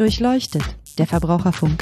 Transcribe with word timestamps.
Durchleuchtet, 0.00 0.62
der 0.96 1.06
Verbraucherfunk. 1.06 1.78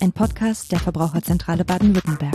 Ein 0.00 0.10
Podcast 0.10 0.72
der 0.72 0.80
Verbraucherzentrale 0.80 1.64
Baden-Württemberg. 1.64 2.34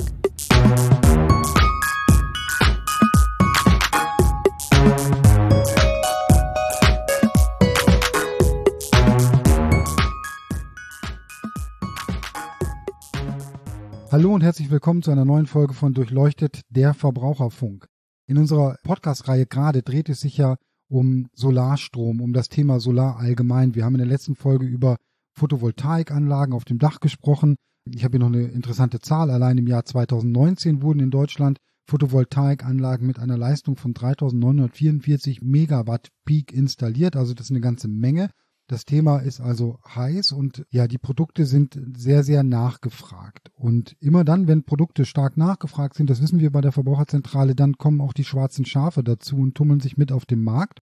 Hallo 14.10 14.34
und 14.34 14.42
herzlich 14.42 14.72
willkommen 14.72 15.04
zu 15.04 15.12
einer 15.12 15.26
neuen 15.26 15.48
Folge 15.48 15.74
von 15.74 15.94
Durchleuchtet, 15.94 16.62
der 16.70 16.94
Verbraucherfunk. 16.94 17.88
In 18.26 18.38
unserer 18.38 18.78
Podcast-Reihe 18.86 19.48
gerade 19.48 19.84
dreht 19.84 20.08
es 20.08 20.22
sich 20.22 20.38
ja 20.38 20.56
um 20.90 21.28
Solarstrom, 21.34 22.20
um 22.20 22.34
das 22.34 22.50
Thema 22.50 22.80
Solar 22.80 23.18
allgemein. 23.18 23.76
Wir 23.76 23.86
haben 23.86 23.96
in 23.96 24.00
der 24.00 24.08
letzten 24.08 24.36
Folge 24.36 24.66
über 24.66 24.98
Photovoltaikanlagen 25.36 26.54
auf 26.54 26.66
dem 26.66 26.80
Dach 26.80 27.00
gesprochen. 27.00 27.56
Ich 27.86 28.04
habe 28.04 28.18
hier 28.18 28.20
noch 28.20 28.36
eine 28.36 28.48
interessante 28.48 29.00
Zahl. 29.00 29.30
Allein 29.30 29.58
im 29.58 29.68
Jahr 29.68 29.86
2019 29.86 30.82
wurden 30.82 31.00
in 31.00 31.12
Deutschland 31.12 31.60
Photovoltaikanlagen 31.88 33.08
mit 33.08 33.20
einer 33.20 33.38
Leistung 33.38 33.76
von 33.76 33.94
3944 33.94 35.42
Megawatt 35.42 36.10
Peak 36.26 36.54
installiert. 36.54 37.16
Also 37.16 37.34
das 37.34 37.48
ist 37.48 37.52
eine 37.52 37.62
ganze 37.62 37.88
Menge. 37.88 38.30
Das 38.70 38.86
Thema 38.86 39.18
ist 39.18 39.42
also 39.42 39.80
heiß 39.96 40.32
und 40.32 40.64
ja, 40.70 40.88
die 40.88 41.00
Produkte 41.00 41.48
sind 41.48 41.82
sehr, 41.98 42.24
sehr 42.24 42.44
nachgefragt. 42.44 43.50
Und 43.56 43.98
immer 44.00 44.24
dann, 44.24 44.48
wenn 44.48 44.64
Produkte 44.64 45.06
stark 45.06 45.38
nachgefragt 45.38 45.96
sind, 45.96 46.08
das 46.08 46.22
wissen 46.22 46.40
wir 46.40 46.52
bei 46.52 46.62
der 46.62 46.72
Verbraucherzentrale, 46.72 47.56
dann 47.56 47.80
kommen 47.80 48.00
auch 48.00 48.14
die 48.14 48.24
schwarzen 48.24 48.66
Schafe 48.66 49.04
dazu 49.04 49.38
und 49.38 49.56
tummeln 49.56 49.80
sich 49.80 49.98
mit 49.98 50.12
auf 50.12 50.28
dem 50.28 50.44
Markt. 50.44 50.82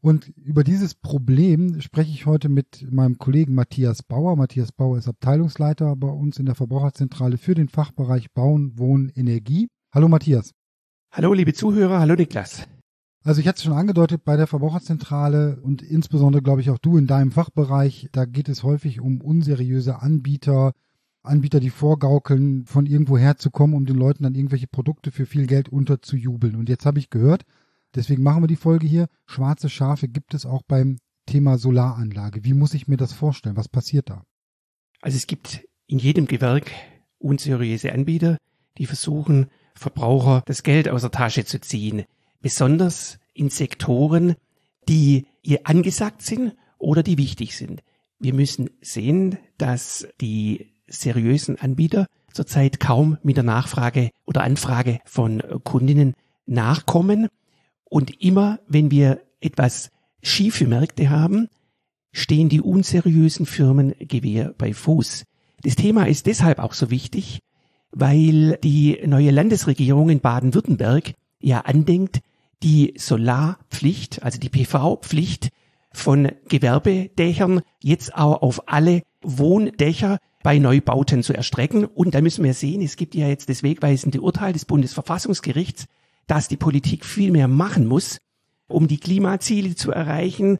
Und 0.00 0.28
über 0.28 0.64
dieses 0.64 0.94
Problem 0.94 1.78
spreche 1.82 2.10
ich 2.10 2.24
heute 2.24 2.48
mit 2.48 2.90
meinem 2.90 3.18
Kollegen 3.18 3.54
Matthias 3.54 4.02
Bauer. 4.02 4.34
Matthias 4.36 4.72
Bauer 4.72 4.96
ist 4.96 5.06
Abteilungsleiter 5.06 5.96
bei 5.96 6.08
uns 6.08 6.38
in 6.38 6.46
der 6.46 6.54
Verbraucherzentrale 6.54 7.36
für 7.36 7.54
den 7.54 7.68
Fachbereich 7.68 8.32
Bauen, 8.32 8.78
Wohnen, 8.78 9.10
Energie. 9.14 9.68
Hallo 9.92 10.08
Matthias. 10.08 10.52
Hallo 11.12 11.34
liebe 11.34 11.52
Zuhörer, 11.52 12.00
hallo 12.00 12.14
Niklas. 12.14 12.66
Also 13.24 13.40
ich 13.40 13.48
hatte 13.48 13.56
es 13.56 13.64
schon 13.64 13.72
angedeutet 13.72 14.22
bei 14.24 14.36
der 14.36 14.46
Verbraucherzentrale 14.46 15.58
und 15.62 15.80
insbesondere 15.80 16.42
glaube 16.42 16.60
ich 16.60 16.68
auch 16.68 16.78
du 16.78 16.98
in 16.98 17.06
deinem 17.06 17.32
Fachbereich, 17.32 18.10
da 18.12 18.26
geht 18.26 18.50
es 18.50 18.62
häufig 18.62 19.00
um 19.00 19.22
unseriöse 19.22 20.02
Anbieter, 20.02 20.74
Anbieter, 21.22 21.58
die 21.58 21.70
vorgaukeln, 21.70 22.66
von 22.66 22.84
irgendwo 22.84 23.16
herzukommen, 23.16 23.74
um 23.74 23.86
den 23.86 23.96
Leuten 23.96 24.24
dann 24.24 24.34
irgendwelche 24.34 24.66
Produkte 24.66 25.10
für 25.10 25.24
viel 25.24 25.46
Geld 25.46 25.70
unterzujubeln. 25.70 26.54
Und 26.54 26.68
jetzt 26.68 26.84
habe 26.84 26.98
ich 26.98 27.08
gehört, 27.08 27.44
deswegen 27.94 28.22
machen 28.22 28.42
wir 28.42 28.46
die 28.46 28.56
Folge 28.56 28.86
hier, 28.86 29.06
schwarze 29.24 29.70
Schafe 29.70 30.06
gibt 30.06 30.34
es 30.34 30.44
auch 30.44 30.60
beim 30.68 30.98
Thema 31.24 31.56
Solaranlage. 31.56 32.44
Wie 32.44 32.52
muss 32.52 32.74
ich 32.74 32.88
mir 32.88 32.98
das 32.98 33.14
vorstellen? 33.14 33.56
Was 33.56 33.68
passiert 33.68 34.10
da? 34.10 34.22
Also 35.00 35.16
es 35.16 35.26
gibt 35.26 35.66
in 35.86 35.98
jedem 35.98 36.26
Gewerk 36.26 36.70
unseriöse 37.16 37.90
Anbieter, 37.90 38.36
die 38.76 38.84
versuchen, 38.84 39.46
Verbraucher 39.74 40.42
das 40.44 40.62
Geld 40.62 40.90
aus 40.90 41.00
der 41.00 41.10
Tasche 41.10 41.46
zu 41.46 41.58
ziehen 41.58 42.04
besonders 42.44 43.18
in 43.32 43.48
Sektoren, 43.48 44.34
die 44.86 45.24
ihr 45.42 45.60
angesagt 45.66 46.20
sind 46.20 46.52
oder 46.76 47.02
die 47.02 47.16
wichtig 47.16 47.56
sind. 47.56 47.82
Wir 48.18 48.34
müssen 48.34 48.68
sehen, 48.82 49.38
dass 49.56 50.06
die 50.20 50.74
seriösen 50.86 51.58
Anbieter 51.58 52.06
zurzeit 52.34 52.80
kaum 52.80 53.16
mit 53.22 53.38
der 53.38 53.44
Nachfrage 53.44 54.10
oder 54.26 54.42
Anfrage 54.42 55.00
von 55.06 55.42
Kundinnen 55.64 56.12
nachkommen. 56.44 57.28
Und 57.84 58.20
immer, 58.22 58.60
wenn 58.68 58.90
wir 58.90 59.22
etwas 59.40 59.90
schiefe 60.22 60.66
Märkte 60.66 61.08
haben, 61.08 61.48
stehen 62.12 62.50
die 62.50 62.60
unseriösen 62.60 63.46
Firmen 63.46 63.94
Gewehr 64.00 64.54
bei 64.58 64.74
Fuß. 64.74 65.24
Das 65.62 65.76
Thema 65.76 66.04
ist 66.08 66.26
deshalb 66.26 66.58
auch 66.58 66.74
so 66.74 66.90
wichtig, 66.90 67.38
weil 67.90 68.58
die 68.62 69.00
neue 69.06 69.30
Landesregierung 69.30 70.10
in 70.10 70.20
Baden-Württemberg 70.20 71.14
ja 71.40 71.60
andenkt, 71.60 72.20
die 72.64 72.94
Solarpflicht, 72.96 74.22
also 74.22 74.40
die 74.40 74.48
PV-Pflicht 74.48 75.50
von 75.92 76.32
Gewerbedächern 76.48 77.60
jetzt 77.80 78.16
auch 78.16 78.40
auf 78.42 78.68
alle 78.68 79.02
Wohndächer 79.22 80.18
bei 80.42 80.58
Neubauten 80.58 81.22
zu 81.22 81.34
erstrecken. 81.34 81.84
Und 81.84 82.14
da 82.14 82.22
müssen 82.22 82.42
wir 82.42 82.54
sehen, 82.54 82.82
es 82.82 82.96
gibt 82.96 83.14
ja 83.14 83.28
jetzt 83.28 83.50
das 83.50 83.62
wegweisende 83.62 84.20
Urteil 84.20 84.54
des 84.54 84.64
Bundesverfassungsgerichts, 84.64 85.84
dass 86.26 86.48
die 86.48 86.56
Politik 86.56 87.04
viel 87.04 87.30
mehr 87.30 87.48
machen 87.48 87.86
muss, 87.86 88.18
um 88.66 88.88
die 88.88 88.98
Klimaziele 88.98 89.74
zu 89.74 89.92
erreichen 89.92 90.58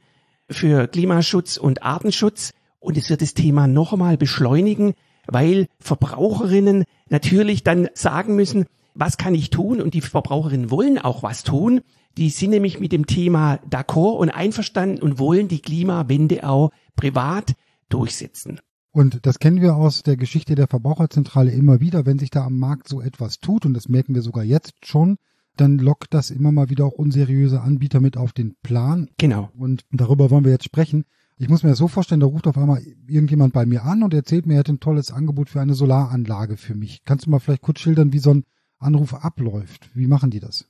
für 0.50 0.86
Klimaschutz 0.86 1.56
und 1.56 1.82
Artenschutz. 1.82 2.52
Und 2.80 2.98
es 2.98 3.08
wird 3.08 3.22
das 3.22 3.32
Thema 3.32 3.66
noch 3.66 3.94
einmal 3.94 4.18
beschleunigen, 4.18 4.92
weil 5.26 5.68
Verbraucherinnen 5.80 6.84
natürlich 7.08 7.62
dann 7.62 7.88
sagen 7.94 8.36
müssen, 8.36 8.66
was 8.94 9.16
kann 9.16 9.34
ich 9.34 9.50
tun? 9.50 9.80
Und 9.80 9.94
die 9.94 10.00
Verbraucherinnen 10.00 10.70
wollen 10.70 10.98
auch 10.98 11.22
was 11.22 11.42
tun. 11.42 11.80
Die 12.16 12.30
sind 12.30 12.50
nämlich 12.50 12.80
mit 12.80 12.92
dem 12.92 13.06
Thema 13.06 13.56
d'accord 13.68 14.18
und 14.18 14.30
einverstanden 14.30 15.02
und 15.02 15.18
wollen 15.18 15.48
die 15.48 15.60
Klimawende 15.60 16.48
auch 16.48 16.70
privat 16.96 17.54
durchsetzen. 17.88 18.60
Und 18.92 19.26
das 19.26 19.40
kennen 19.40 19.60
wir 19.60 19.74
aus 19.74 20.04
der 20.04 20.16
Geschichte 20.16 20.54
der 20.54 20.68
Verbraucherzentrale 20.68 21.50
immer 21.50 21.80
wieder, 21.80 22.06
wenn 22.06 22.20
sich 22.20 22.30
da 22.30 22.44
am 22.44 22.58
Markt 22.58 22.86
so 22.86 23.00
etwas 23.00 23.40
tut, 23.40 23.66
und 23.66 23.74
das 23.74 23.88
merken 23.88 24.14
wir 24.14 24.22
sogar 24.22 24.44
jetzt 24.44 24.86
schon, 24.86 25.16
dann 25.56 25.78
lockt 25.78 26.14
das 26.14 26.30
immer 26.30 26.52
mal 26.52 26.70
wieder 26.70 26.84
auch 26.84 26.92
unseriöse 26.92 27.60
Anbieter 27.60 28.00
mit 28.00 28.16
auf 28.16 28.32
den 28.32 28.54
Plan. 28.62 29.08
Genau. 29.18 29.50
Und 29.56 29.84
darüber 29.90 30.30
wollen 30.30 30.44
wir 30.44 30.52
jetzt 30.52 30.64
sprechen. 30.64 31.04
Ich 31.36 31.48
muss 31.48 31.64
mir 31.64 31.70
das 31.70 31.78
so 31.78 31.88
vorstellen, 31.88 32.20
da 32.20 32.26
ruft 32.26 32.46
auf 32.46 32.56
einmal 32.56 32.80
irgendjemand 33.08 33.52
bei 33.52 33.66
mir 33.66 33.82
an 33.82 34.04
und 34.04 34.14
erzählt 34.14 34.46
mir, 34.46 34.54
er 34.54 34.60
hat 34.60 34.68
ein 34.68 34.78
tolles 34.78 35.10
Angebot 35.10 35.48
für 35.48 35.60
eine 35.60 35.74
Solaranlage 35.74 36.56
für 36.56 36.76
mich. 36.76 37.02
Kannst 37.04 37.26
du 37.26 37.30
mal 37.30 37.40
vielleicht 37.40 37.62
kurz 37.62 37.80
schildern, 37.80 38.12
wie 38.12 38.20
so 38.20 38.30
ein 38.30 38.44
Anruf 38.84 39.14
abläuft. 39.14 39.90
Wie 39.94 40.06
machen 40.06 40.30
die 40.30 40.40
das? 40.40 40.66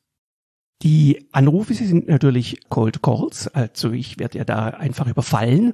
Die 0.82 1.28
Anrufe 1.32 1.74
sind 1.74 2.08
natürlich 2.08 2.60
Cold 2.68 3.02
Calls, 3.02 3.48
also 3.48 3.92
ich 3.92 4.18
werde 4.18 4.38
ja 4.38 4.44
da 4.44 4.66
einfach 4.66 5.06
überfallen. 5.06 5.72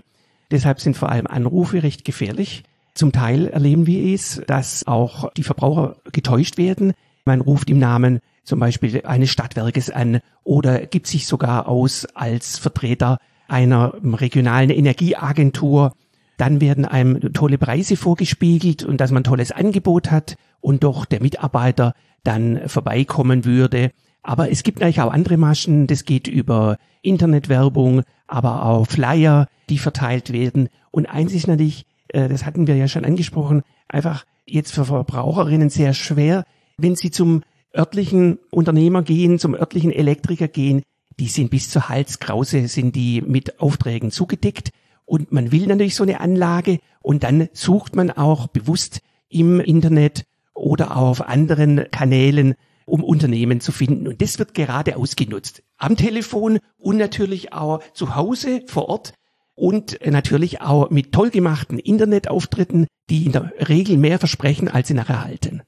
Deshalb 0.50 0.80
sind 0.80 0.96
vor 0.96 1.10
allem 1.10 1.26
Anrufe 1.26 1.82
recht 1.82 2.04
gefährlich. 2.04 2.64
Zum 2.94 3.12
Teil 3.12 3.46
erleben 3.46 3.86
wir 3.86 4.14
es, 4.14 4.42
dass 4.46 4.86
auch 4.86 5.32
die 5.32 5.42
Verbraucher 5.42 5.96
getäuscht 6.12 6.58
werden. 6.58 6.92
Man 7.24 7.40
ruft 7.40 7.70
im 7.70 7.78
Namen 7.78 8.20
zum 8.44 8.58
Beispiel 8.58 9.04
eines 9.04 9.30
Stadtwerkes 9.30 9.90
an 9.90 10.20
oder 10.44 10.86
gibt 10.86 11.06
sich 11.06 11.26
sogar 11.26 11.68
aus 11.68 12.04
als 12.14 12.58
Vertreter 12.58 13.18
einer 13.48 13.94
regionalen 14.02 14.70
Energieagentur. 14.70 15.92
Dann 16.36 16.60
werden 16.60 16.84
einem 16.84 17.32
tolle 17.32 17.58
Preise 17.58 17.96
vorgespiegelt 17.96 18.84
und 18.84 19.00
dass 19.00 19.10
man 19.10 19.20
ein 19.20 19.24
tolles 19.24 19.52
Angebot 19.52 20.10
hat 20.10 20.36
und 20.60 20.84
doch 20.84 21.04
der 21.04 21.20
Mitarbeiter 21.20 21.94
dann 22.25 22.69
vorbeikommen 22.69 23.44
würde. 23.44 23.92
Aber 24.22 24.50
es 24.50 24.62
gibt 24.62 24.81
natürlich 24.81 25.00
auch 25.00 25.12
andere 25.12 25.36
Maschen, 25.36 25.86
das 25.86 26.04
geht 26.04 26.28
über 26.28 26.76
Internetwerbung, 27.03 28.03
aber 28.26 28.66
auch 28.66 28.86
Flyer, 28.86 29.48
die 29.69 29.78
verteilt 29.78 30.32
werden. 30.32 30.69
Und 30.91 31.06
eins 31.06 31.32
ist 31.32 31.47
natürlich, 31.47 31.86
äh, 32.09 32.28
das 32.28 32.44
hatten 32.44 32.66
wir 32.66 32.76
ja 32.76 32.88
schon 32.88 33.04
angesprochen, 33.04 33.62
einfach 33.88 34.25
jetzt 34.47 34.72
für 34.72 34.84
Verbraucherinnen 34.84 35.70
sehr 35.70 35.94
schwer, 35.94 36.44
wenn 36.76 36.97
sie 36.97 37.10
zum 37.10 37.42
örtlichen 37.76 38.38
Unternehmer 38.50 39.03
gehen, 39.03 39.38
zum 39.38 39.54
örtlichen 39.54 39.92
Elektriker 39.92 40.48
gehen, 40.48 40.82
die 41.19 41.28
sind 41.28 41.50
bis 41.50 41.70
zur 41.70 41.88
Halskrause, 41.88 42.66
sind 42.69 42.97
die 42.97 43.20
mit 43.20 43.60
Aufträgen 43.60 44.10
zugedeckt. 44.10 44.70
Und 45.04 45.32
man 45.32 45.53
will 45.53 45.66
natürlich 45.66 45.94
so 45.94 46.03
eine 46.03 46.20
Anlage 46.20 46.78
und 47.03 47.25
dann 47.25 47.48
sucht 47.53 47.94
man 47.94 48.10
auch 48.10 48.48
bewusst 48.48 49.00
im 49.28 49.60
Internet 49.60 50.25
oder 50.60 50.97
auch 50.97 51.10
auf 51.10 51.28
anderen 51.28 51.87
Kanälen, 51.91 52.54
um 52.87 53.03
Unternehmen 53.03 53.60
zu 53.60 53.72
finden. 53.72 54.09
Und 54.09 54.21
das 54.21 54.39
wird 54.39 54.54
gerade 54.54 54.97
ausgenutzt. 54.97 55.62
Am 55.77 55.97
Telefon 55.97 56.59
und 56.78 56.97
natürlich 56.97 57.53
auch 57.53 57.80
zu 57.92 58.15
Hause 58.15 58.62
vor 58.66 58.89
Ort 58.89 59.15
und 59.54 59.98
natürlich 60.04 60.60
auch 60.60 60.91
mit 60.91 61.12
toll 61.12 61.30
gemachten 61.30 61.78
Internetauftritten, 61.78 62.86
die 63.10 63.27
in 63.27 63.33
der 63.33 63.53
Regel 63.68 63.97
mehr 63.97 64.18
versprechen, 64.18 64.68
als 64.68 64.89
sie 64.89 64.95
nachher 64.95 65.24
halten. 65.24 65.62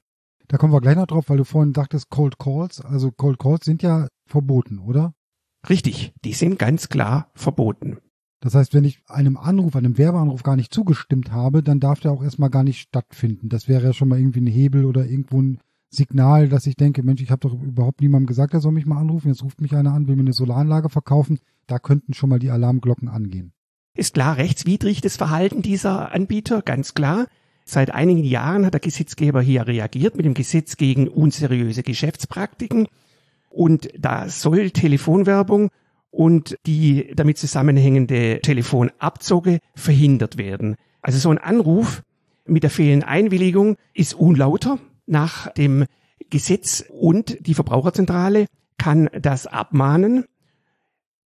Da 0.47 0.57
kommen 0.57 0.73
wir 0.73 0.81
gleich 0.81 0.95
noch 0.95 1.07
drauf, 1.07 1.25
weil 1.29 1.37
du 1.37 1.45
vorhin 1.45 1.73
sagtest 1.73 2.09
Cold 2.09 2.37
Calls. 2.37 2.81
Also 2.81 3.11
Cold 3.11 3.39
Calls 3.39 3.65
sind 3.65 3.81
ja 3.81 4.07
verboten, 4.27 4.79
oder? 4.79 5.13
Richtig, 5.69 6.13
die 6.23 6.33
sind 6.33 6.59
ganz 6.59 6.89
klar 6.89 7.31
verboten. 7.33 7.97
Das 8.43 8.55
heißt, 8.55 8.73
wenn 8.73 8.83
ich 8.83 8.99
einem 9.07 9.37
Anruf, 9.37 9.73
einem 9.77 9.97
Werbeanruf 9.97 10.43
gar 10.43 10.57
nicht 10.57 10.73
zugestimmt 10.73 11.31
habe, 11.31 11.63
dann 11.63 11.79
darf 11.79 12.01
der 12.01 12.11
auch 12.11 12.21
erstmal 12.21 12.49
gar 12.49 12.65
nicht 12.65 12.81
stattfinden. 12.81 13.47
Das 13.47 13.69
wäre 13.69 13.85
ja 13.85 13.93
schon 13.93 14.09
mal 14.09 14.19
irgendwie 14.19 14.41
ein 14.41 14.47
Hebel 14.47 14.83
oder 14.83 15.05
irgendwo 15.05 15.41
ein 15.41 15.59
Signal, 15.89 16.49
dass 16.49 16.67
ich 16.67 16.75
denke, 16.75 17.03
Mensch, 17.03 17.21
ich 17.21 17.31
habe 17.31 17.39
doch 17.39 17.53
überhaupt 17.53 18.01
niemandem 18.01 18.27
gesagt, 18.27 18.53
er 18.53 18.59
soll 18.59 18.73
mich 18.73 18.85
mal 18.85 18.99
anrufen. 18.99 19.29
Jetzt 19.29 19.43
ruft 19.43 19.61
mich 19.61 19.73
einer 19.73 19.93
an, 19.93 20.09
will 20.09 20.17
mir 20.17 20.23
eine 20.23 20.33
Solaranlage 20.33 20.89
verkaufen. 20.89 21.39
Da 21.67 21.79
könnten 21.79 22.13
schon 22.13 22.29
mal 22.29 22.39
die 22.39 22.49
Alarmglocken 22.49 23.07
angehen. 23.07 23.53
Ist 23.95 24.15
klar 24.15 24.35
rechtswidrig 24.35 24.99
das 24.99 25.15
Verhalten 25.15 25.61
dieser 25.61 26.11
Anbieter, 26.11 26.61
ganz 26.63 26.93
klar. 26.93 27.27
Seit 27.63 27.91
einigen 27.91 28.25
Jahren 28.25 28.65
hat 28.65 28.73
der 28.73 28.81
Gesetzgeber 28.81 29.41
hier 29.41 29.67
reagiert 29.67 30.17
mit 30.17 30.25
dem 30.25 30.33
Gesetz 30.33 30.75
gegen 30.75 31.07
unseriöse 31.07 31.81
Geschäftspraktiken. 31.81 32.89
Und 33.49 33.87
da 33.97 34.27
soll 34.27 34.71
Telefonwerbung 34.71 35.69
und 36.13 36.57
die 36.67 37.11
damit 37.15 37.39
zusammenhängende 37.39 38.39
Telefonabzocke 38.41 39.59
verhindert 39.73 40.37
werden. 40.37 40.75
Also 41.01 41.17
so 41.17 41.31
ein 41.31 41.39
Anruf 41.39 42.03
mit 42.45 42.61
der 42.61 42.69
fehlenden 42.69 43.07
Einwilligung 43.07 43.77
ist 43.95 44.13
unlauter 44.13 44.77
nach 45.07 45.51
dem 45.53 45.85
Gesetz 46.29 46.85
und 46.87 47.45
die 47.47 47.55
Verbraucherzentrale 47.55 48.45
kann 48.77 49.09
das 49.19 49.47
abmahnen. 49.47 50.25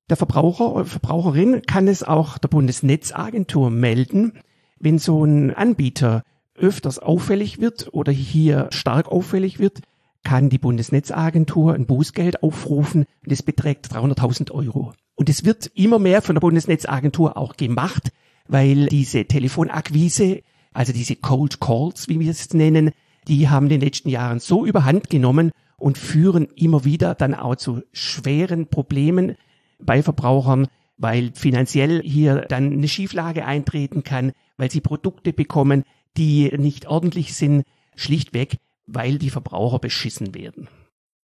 Der 0.10 0.16
Verbraucher 0.16 0.74
oder 0.74 0.86
Verbraucherin 0.86 1.64
kann 1.64 1.90
es 1.90 2.04
auch 2.04 2.38
der 2.38 2.48
Bundesnetzagentur 2.48 3.70
melden, 3.70 4.40
wenn 4.80 5.00
so 5.00 5.26
ein 5.26 5.54
Anbieter 5.54 6.24
öfters 6.56 6.98
auffällig 6.98 7.60
wird 7.60 7.90
oder 7.92 8.14
hier 8.14 8.68
stark 8.72 9.10
auffällig 9.10 9.60
wird, 9.60 9.82
kann 10.24 10.50
die 10.50 10.58
Bundesnetzagentur 10.58 11.74
ein 11.74 11.86
Bußgeld 11.86 12.44
aufrufen 12.44 13.06
und 13.26 13.32
es 13.32 13.44
beträgt 13.44 13.88
300.000 13.88 14.52
Euro. 14.52 14.94
Und 15.16 15.30
es 15.30 15.46
wird 15.46 15.72
immer 15.74 16.00
mehr 16.00 16.22
von 16.22 16.36
der 16.36 16.42
Bundesnetzagentur 16.42 17.38
auch 17.38 17.56
gemacht, 17.56 18.12
weil 18.48 18.88
diese 18.88 19.26
Telefonakquise, 19.26 20.42
also 20.74 20.94
diese 20.94 21.16
Cold 21.16 21.60
Calls, 21.60 22.08
wie 22.08 22.20
wir 22.20 22.32
es 22.32 22.54
nennen, 22.54 22.92
die 23.28 23.50
haben 23.50 23.66
in 23.66 23.72
den 23.72 23.82
letzten 23.82 24.10
Jahren 24.10 24.40
so 24.40 24.66
überhand 24.66 25.10
genommen 25.10 25.52
und 25.78 25.98
führen 25.98 26.48
immer 26.56 26.86
wieder 26.86 27.16
dann 27.16 27.34
auch 27.36 27.56
zu 27.56 27.82
schweren 27.92 28.68
Problemen 28.68 29.36
bei 29.80 30.02
Verbrauchern, 30.02 30.68
weil 30.98 31.32
finanziell 31.34 32.02
hier 32.02 32.42
dann 32.42 32.72
eine 32.72 32.88
Schieflage 32.88 33.46
eintreten 33.46 34.04
kann, 34.04 34.32
weil 34.58 34.72
sie 34.72 34.82
Produkte 34.82 35.34
bekommen, 35.34 35.84
die 36.16 36.52
nicht 36.58 36.88
ordentlich 36.88 37.36
sind, 37.36 37.64
schlichtweg, 37.96 38.58
weil 38.88 39.18
die 39.18 39.30
Verbraucher 39.30 39.80
beschissen 39.80 40.34
werden. 40.34 40.68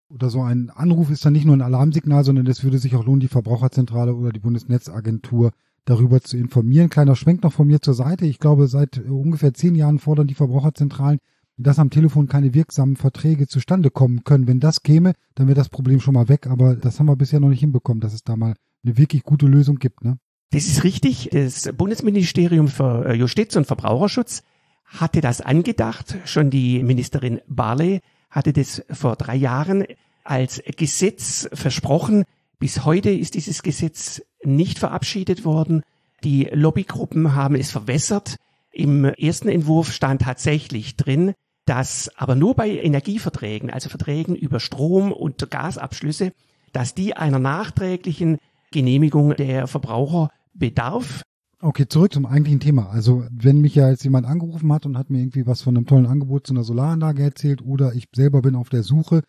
Oder 0.10 0.30
so 0.30 0.44
ein 0.44 0.69
Anruf 0.69 1.10
ist 1.10 1.25
dann 1.25 1.33
nicht 1.33 1.45
nur 1.45 1.56
ein 1.56 1.62
Alarmsignal, 1.62 2.24
sondern 2.24 2.45
es 2.45 2.63
würde 2.63 2.77
sich 2.77 2.95
auch 2.95 3.06
lohnen, 3.06 3.21
die 3.21 3.27
Verbraucherzentrale 3.27 4.13
oder 4.13 4.31
die 4.31 4.39
Bundesnetzagentur 4.39 5.51
darüber 5.86 6.21
zu 6.21 6.38
informieren. 6.38 6.89
Kleiner 6.89 7.15
Schwenk 7.15 7.44
noch 7.44 7.54
von 7.54 7.68
mir 7.68 7.81
zur 7.81 7.94
Seite. 7.95 8.25
Ich 8.25 8.39
glaube, 8.39 8.68
seit 8.68 9.00
ungefähr 9.00 9.54
zehn 9.54 9.75
Jahren 9.75 10.00
fordern 10.00 10.27
die 10.27 10.36
Verbraucherzentralen, 10.36 11.19
dass 11.57 11.80
am 11.80 11.89
Telefon 11.89 12.27
keine 12.27 12.54
wirksamen 12.54 12.95
Verträge 12.95 13.48
zustande 13.48 13.89
kommen 13.89 14.24
können. 14.24 14.48
Wenn 14.48 14.60
das 14.60 14.83
käme, 14.83 15.13
dann 15.36 15.48
wäre 15.48 15.56
das 15.56 15.69
Problem 15.69 16.00
schon 16.00 16.13
mal 16.13 16.30
weg. 16.30 16.48
Aber 16.48 16.75
das 16.75 17.00
haben 17.00 17.07
wir 17.07 17.15
bisher 17.15 17.39
noch 17.39 17.50
nicht 17.50 17.60
hinbekommen, 17.60 18.01
dass 18.01 18.13
es 18.13 18.24
da 18.24 18.36
mal 18.36 18.56
eine 18.83 18.98
wirklich 18.98 19.24
gute 19.24 19.48
Lösung 19.48 19.77
gibt. 19.77 20.04
Ne? 20.04 20.18
Das 20.51 20.65
ist 20.65 20.83
richtig. 20.83 21.30
Das 21.31 21.71
Bundesministerium 21.75 22.68
für 22.68 23.06
äh, 23.06 23.13
Justiz 23.13 23.56
und 23.56 23.65
Verbraucherschutz 23.65 24.44
hatte 24.85 25.21
das 25.21 25.41
angedacht. 25.41 26.18
Schon 26.25 26.50
die 26.50 26.83
Ministerin 26.83 27.41
Barley 27.47 28.01
hatte 28.30 28.53
das 28.53 28.83
vor 28.91 29.15
drei 29.15 29.35
Jahren 29.35 29.85
als 30.24 30.62
Gesetz 30.77 31.50
versprochen. 31.53 32.24
Bis 32.59 32.85
heute 32.85 33.09
ist 33.09 33.35
dieses 33.35 33.63
Gesetz 33.63 34.21
nicht 34.44 34.80
verabschiedet 34.80 35.45
worden. 35.45 35.83
Die 36.24 36.50
Lobbygruppen 36.51 37.35
haben 37.35 37.56
es 37.56 37.71
verwässert. 37.71 38.38
Im 38.71 39.06
ersten 39.06 39.50
Entwurf 39.50 39.91
stand 39.91 40.21
tatsächlich 40.21 40.95
drin, 40.95 41.33
dass 41.65 42.09
aber 42.15 42.36
nur 42.36 42.56
bei 42.56 42.69
Energieverträgen, 42.69 43.69
also 43.69 43.89
Verträgen 43.89 44.36
über 44.36 44.59
Strom- 44.59 45.12
und 45.12 45.50
Gasabschlüsse, 45.50 46.33
dass 46.71 46.95
die 46.95 47.15
einer 47.15 47.39
nachträglichen 47.39 48.39
Genehmigung 48.71 49.36
der 49.36 49.68
Verbraucher 49.68 50.29
bedarf. 50.53 51.24
Okay, 51.65 51.88
zurück 51.88 52.12
zum 52.12 52.25
eigentlichen 52.25 52.60
Thema. 52.60 52.89
Also 52.89 53.24
wenn 53.31 53.62
mich 53.62 53.74
ja 53.74 53.89
jetzt 53.89 54.04
jemand 54.04 54.27
angerufen 54.27 54.74
hat 54.74 54.86
und 54.86 54.98
hat 54.98 55.10
mir 55.10 55.19
irgendwie 55.19 55.48
was 55.48 55.62
von 55.62 55.77
einem 55.77 55.86
tollen 55.86 56.07
Angebot 56.07 56.45
zu 56.45 56.54
einer 56.54 56.65
Solaranlage 56.65 57.24
erzählt 57.24 57.62
oder 57.62 57.94
ich 57.94 58.10
selber 58.13 58.42
bin 58.42 58.57
auf 58.57 58.68
der 58.68 58.83
Suche, 58.83 59.21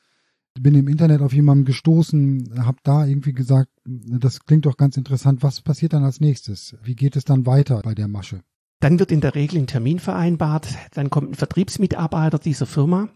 bin 0.58 0.74
im 0.74 0.88
Internet 0.88 1.20
auf 1.22 1.32
jemanden 1.32 1.64
gestoßen, 1.64 2.64
habe 2.64 2.78
da 2.82 3.06
irgendwie 3.06 3.34
gesagt, 3.34 3.70
das 3.84 4.44
klingt 4.46 4.66
doch 4.66 4.76
ganz 4.76 4.96
interessant. 4.96 5.44
Was 5.44 5.60
passiert 5.60 5.92
dann 5.92 6.02
als 6.02 6.18
nächstes? 6.18 6.76
Wie 6.82 6.96
geht 6.96 7.14
es 7.14 7.24
dann 7.24 7.46
weiter 7.46 7.80
bei 7.84 7.94
der 7.94 8.08
Masche? 8.08 8.40
Dann 8.80 8.98
wird 8.98 9.12
in 9.12 9.20
der 9.20 9.36
Regel 9.36 9.58
ein 9.58 9.68
Termin 9.68 10.00
vereinbart, 10.00 10.66
dann 10.92 11.10
kommt 11.10 11.30
ein 11.30 11.34
Vertriebsmitarbeiter 11.34 12.40
dieser 12.40 12.66
Firma 12.66 13.10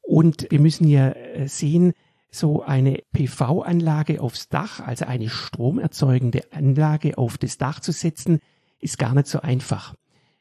und 0.00 0.46
wir 0.48 0.60
müssen 0.60 0.86
ja 0.86 1.10
äh, 1.10 1.48
sehen, 1.48 1.92
so 2.30 2.62
eine 2.62 3.02
PV-Anlage 3.12 4.20
aufs 4.20 4.48
Dach, 4.48 4.78
also 4.78 5.06
eine 5.06 5.28
stromerzeugende 5.28 6.44
Anlage 6.52 7.18
auf 7.18 7.36
das 7.36 7.58
Dach 7.58 7.80
zu 7.80 7.90
setzen, 7.90 8.38
ist 8.80 8.98
gar 8.98 9.14
nicht 9.14 9.26
so 9.26 9.40
einfach. 9.40 9.94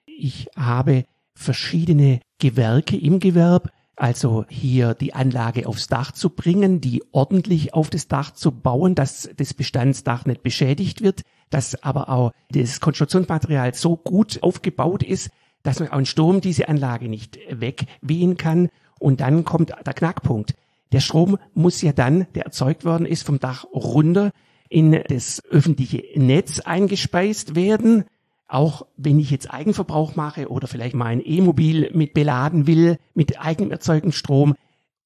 Ich 0.05 0.47
habe 0.55 1.05
verschiedene 1.33 2.19
Gewerke 2.39 2.97
im 2.97 3.19
Gewerb, 3.19 3.71
also 3.95 4.45
hier 4.49 4.93
die 4.93 5.13
Anlage 5.13 5.67
aufs 5.67 5.87
Dach 5.87 6.11
zu 6.11 6.29
bringen, 6.29 6.81
die 6.81 7.03
ordentlich 7.11 7.73
auf 7.73 7.89
das 7.89 8.07
Dach 8.07 8.31
zu 8.31 8.51
bauen, 8.51 8.95
dass 8.95 9.29
das 9.35 9.53
Bestandsdach 9.53 10.25
nicht 10.25 10.41
beschädigt 10.41 11.01
wird, 11.01 11.21
dass 11.49 11.83
aber 11.83 12.09
auch 12.09 12.31
das 12.49 12.79
Konstruktionsmaterial 12.79 13.73
so 13.73 13.97
gut 13.97 14.41
aufgebaut 14.41 15.03
ist, 15.03 15.29
dass 15.63 15.79
man 15.79 15.89
auch 15.89 15.99
in 15.99 16.05
Sturm 16.05 16.41
diese 16.41 16.69
Anlage 16.69 17.09
nicht 17.09 17.39
wegwehen 17.49 18.37
kann. 18.37 18.69
Und 18.99 19.21
dann 19.21 19.43
kommt 19.43 19.69
der 19.69 19.93
Knackpunkt. 19.93 20.55
Der 20.91 21.01
Strom 21.01 21.37
muss 21.53 21.81
ja 21.81 21.91
dann, 21.91 22.27
der 22.35 22.45
erzeugt 22.45 22.85
worden 22.85 23.05
ist, 23.05 23.25
vom 23.25 23.39
Dach 23.39 23.65
runter 23.65 24.31
in 24.69 24.91
das 25.07 25.43
öffentliche 25.49 26.03
Netz 26.15 26.59
eingespeist 26.59 27.55
werden. 27.55 28.05
Auch 28.49 28.87
wenn 28.97 29.19
ich 29.19 29.29
jetzt 29.29 29.53
Eigenverbrauch 29.53 30.15
mache 30.15 30.49
oder 30.49 30.67
vielleicht 30.67 30.95
mein 30.95 31.21
E-Mobil 31.23 31.91
mit 31.93 32.15
beladen 32.15 32.65
will, 32.65 32.97
mit 33.13 33.39
eigenem 33.39 33.71
erzeugten 33.71 34.11
Strom. 34.11 34.55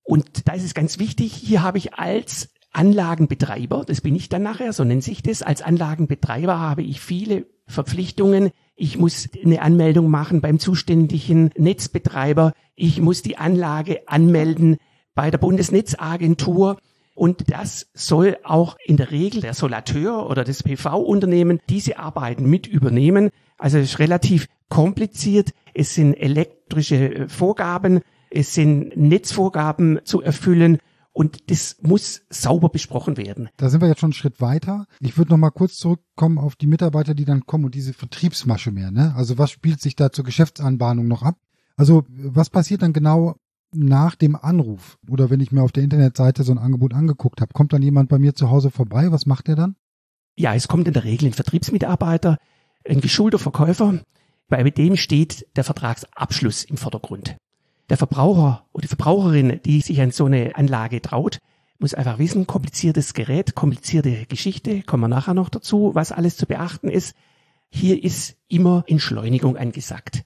Und 0.02 0.48
da 0.48 0.54
ist 0.54 0.64
es 0.64 0.74
ganz 0.74 0.98
wichtig, 0.98 1.34
hier 1.34 1.62
habe 1.62 1.78
ich 1.78 1.94
als 1.94 2.50
Anlagenbetreiber, 2.72 3.84
das 3.86 4.02
bin 4.02 4.16
ich 4.16 4.30
dann 4.30 4.44
nachher, 4.44 4.74
so 4.74 4.84
nennt 4.84 5.04
sich 5.04 5.22
das, 5.22 5.44
als 5.44 5.62
Anlagenbetreiber 5.62 6.58
habe 6.58 6.84
ich 6.84 7.02
viele 7.02 7.46
Verpflichtungen. 7.68 8.52
Ich 8.76 8.98
muss 8.98 9.30
eine 9.44 9.62
Anmeldung 9.62 10.10
machen 10.10 10.42
beim 10.42 10.58
zuständigen 10.58 11.52
Netzbetreiber. 11.58 12.54
Ich 12.76 13.02
muss 13.02 13.22
die 13.22 13.38
Anlage 13.38 14.08
anmelden 14.08 14.78
bei 15.16 15.30
der 15.30 15.38
Bundesnetzagentur. 15.38 16.78
Und 17.16 17.52
das 17.52 17.88
soll 17.94 18.38
auch 18.44 18.78
in 18.84 18.98
der 18.98 19.12
Regel 19.12 19.42
der 19.42 19.54
Solateur 19.54 20.30
oder 20.30 20.44
das 20.44 20.64
PV-Unternehmen 20.64 21.60
diese 21.70 22.00
Arbeiten 22.00 22.50
mit 22.50 22.66
übernehmen. 22.68 23.30
Also 23.58 23.78
es 23.78 23.92
ist 23.94 24.00
relativ 24.00 24.48
kompliziert. 24.70 25.52
Es 25.74 25.94
sind 25.94 26.16
elektrische 26.16 27.14
äh, 27.14 27.30
Vorgaben, 27.30 28.02
es 28.30 28.54
sind 28.54 28.98
Netzvorgaben 28.98 30.00
zu 30.04 30.22
erfüllen. 30.22 30.80
Und 31.16 31.52
das 31.52 31.78
muss 31.84 32.24
sauber 32.30 32.70
besprochen 32.70 33.18
werden. 33.18 33.50
Da 33.58 33.70
sind 33.70 33.82
wir 33.82 33.88
jetzt 33.88 34.00
schon 34.00 34.08
einen 34.08 34.14
Schritt 34.14 34.42
weiter. 34.42 34.88
Ich 35.00 35.16
würde 35.16 35.30
noch 35.30 35.38
mal 35.38 35.52
kurz 35.52 35.76
zurückkommen 35.76 36.40
auf 36.40 36.56
die 36.56 36.66
Mitarbeiter, 36.66 37.14
die 37.14 37.26
dann 37.26 37.46
kommen 37.46 37.66
und 37.66 37.76
diese 37.76 37.94
Vertriebsmasche 37.94 38.72
mehr. 38.72 38.90
Ne? 38.90 39.14
Also 39.16 39.38
was 39.38 39.52
spielt 39.52 39.80
sich 39.80 39.96
da 39.96 40.12
zur 40.12 40.26
Geschäftsanbahnung 40.26 41.08
noch 41.08 41.22
ab? 41.22 41.38
Also 41.76 42.04
was 42.10 42.50
passiert 42.50 42.82
dann 42.82 42.94
genau 42.94 43.36
nach 43.76 44.16
dem 44.16 44.36
Anruf 44.36 44.98
oder 45.10 45.30
wenn 45.30 45.40
ich 45.40 45.52
mir 45.52 45.64
auf 45.64 45.72
der 45.72 45.84
Internetseite 45.84 46.44
so 46.44 46.52
ein 46.52 46.58
Angebot 46.58 46.94
angeguckt 46.94 47.42
habe, 47.42 47.54
kommt 47.54 47.74
dann 47.74 47.82
jemand 47.82 48.10
bei 48.10 48.20
mir 48.20 48.36
zu 48.36 48.50
Hause 48.50 48.72
vorbei? 48.72 49.12
Was 49.12 49.26
macht 49.26 49.50
er 49.50 49.56
dann? 49.56 49.76
Ja, 50.36 50.54
es 50.56 50.68
kommt 50.68 50.88
in 50.88 50.94
der 50.94 51.04
Regel 51.04 51.28
ein 51.28 51.34
Vertriebsmitarbeiter, 51.34 52.38
ein 52.88 53.02
geschulter 53.02 53.40
Verkäufer, 53.40 54.00
bei 54.50 54.64
dem 54.70 54.96
steht 54.96 55.48
der 55.56 55.64
Vertragsabschluss 55.64 56.64
im 56.64 56.78
Vordergrund. 56.78 57.38
Der 57.90 57.98
Verbraucher 57.98 58.66
oder 58.72 58.84
die 58.84 58.88
Verbraucherin, 58.88 59.60
die 59.66 59.82
sich 59.82 60.02
an 60.02 60.12
so 60.12 60.26
eine 60.26 60.56
Anlage 60.56 61.02
traut, 61.02 61.40
muss 61.80 61.94
einfach 61.94 62.20
wissen, 62.20 62.48
kompliziertes 62.48 63.14
Gerät, 63.14 63.56
komplizierte 63.56 64.26
Geschichte, 64.26 64.84
kommen 64.84 65.04
wir 65.04 65.08
nachher 65.08 65.34
noch 65.34 65.50
dazu, 65.50 65.92
was 65.94 66.12
alles 66.12 66.38
zu 66.38 66.46
beachten 66.46 66.90
ist. 66.90 67.16
Hier 67.70 68.04
ist 68.04 68.38
immer 68.48 68.84
Entschleunigung 68.88 69.58
angesagt 69.58 70.24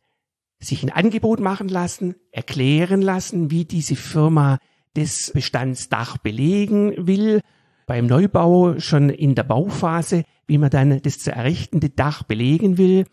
sich 0.60 0.84
ein 0.84 0.90
Angebot 0.90 1.40
machen 1.40 1.70
lassen, 1.70 2.16
erklären 2.32 3.02
lassen, 3.02 3.52
wie 3.52 3.66
diese 3.66 3.96
Firma 3.96 4.58
das 4.94 5.32
Bestandsdach 5.34 6.18
belegen 6.18 7.08
will, 7.08 7.42
beim 7.86 8.08
Neubau 8.08 8.80
schon 8.80 9.10
in 9.10 9.36
der 9.36 9.44
Bauphase, 9.44 10.24
wie 10.48 10.58
man 10.58 10.70
dann 10.70 11.02
das 11.02 11.20
zu 11.20 11.32
errichtende 11.32 11.90
Dach 11.90 12.24
belegen 12.24 12.78
will, 12.78 13.06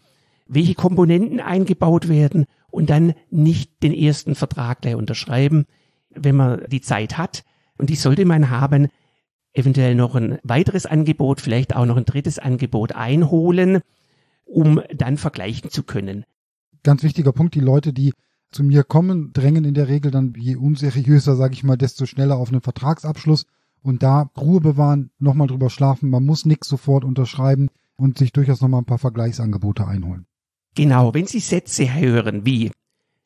welche 0.47 0.75
Komponenten 0.75 1.41
eingebaut 1.41 2.09
werden 2.09 2.47
und 2.71 2.91
dann 2.91 3.15
nicht 3.31 3.83
den 3.83 3.93
ersten 3.93 4.35
Vertrag 4.35 4.83
gleich 4.83 4.97
unterschreiben, 4.97 5.67
wenn 6.11 6.37
man 6.37 6.65
die 6.69 6.81
Zeit 6.81 7.19
hat. 7.19 7.45
Und 7.79 7.91
die 7.91 7.97
sollte 7.97 8.25
man 8.25 8.51
haben, 8.51 8.89
eventuell 9.53 9.95
noch 9.95 10.15
ein 10.15 10.39
weiteres 10.43 10.87
Angebot, 10.87 11.41
vielleicht 11.41 11.77
auch 11.77 11.87
noch 11.87 11.97
ein 11.97 12.05
drittes 12.05 12.39
Angebot 12.39 12.93
einholen, 12.93 13.81
um 14.45 14.81
dann 14.93 15.17
vergleichen 15.17 15.71
zu 15.71 15.83
können 15.83 16.25
ganz 16.85 17.03
wichtiger 17.03 17.33
Punkt, 17.33 17.55
die 17.55 17.61
Leute, 17.61 17.93
die 17.93 18.13
zu 18.53 18.63
mir 18.63 18.85
kommen, 18.85 19.33
drängen 19.33 19.65
in 19.65 19.75
der 19.75 19.89
Regel 19.89 20.13
dann, 20.13 20.35
je 20.39 20.55
unseriöser, 20.55 21.35
sage 21.35 21.55
ich 21.55 21.65
mal, 21.65 21.77
desto 21.77 22.07
schneller 22.07 22.37
auf 22.37 22.51
einen 22.51 22.61
Vertragsabschluss 22.61 23.47
und 23.83 24.03
da 24.03 24.31
Ruhe 24.37 24.61
bewahren, 24.61 25.11
nochmal 25.19 25.49
drüber 25.49 25.71
schlafen. 25.71 26.09
Man 26.09 26.25
muss 26.25 26.47
nichts 26.47 26.69
sofort 26.69 27.05
unterschreiben 27.05 27.69
und 27.97 28.19
sich 28.19 28.33
durchaus 28.33 28.61
nochmal 28.61 28.83
ein 28.83 28.87
paar 28.87 28.99
Vergleichsangebote 28.99 29.87
einholen. 29.87 30.27
Genau, 30.77 31.15
wenn 31.15 31.27
Sie 31.27 31.41
Sätze 31.41 31.93
hören 31.93 32.47
wie 32.47 32.71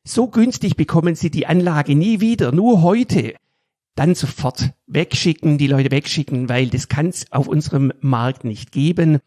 so 0.04 0.28
günstig 0.28 0.76
bekommen 0.76 1.14
Sie 1.14 1.30
die 1.30 1.46
Anlage 1.46 1.94
nie 1.94 2.20
wieder, 2.20 2.50
nur 2.50 2.82
heute, 2.82 3.34
dann 3.94 4.14
sofort 4.14 4.70
wegschicken, 4.86 5.58
die 5.58 5.66
Leute 5.66 5.90
wegschicken, 5.90 6.48
weil 6.48 6.68
das 6.68 6.88
kann 6.88 7.08
es 7.08 7.30
auf 7.30 7.48
unserem 7.48 7.92
Markt 8.00 8.44
nicht 8.44 8.72
geben. 8.72 9.18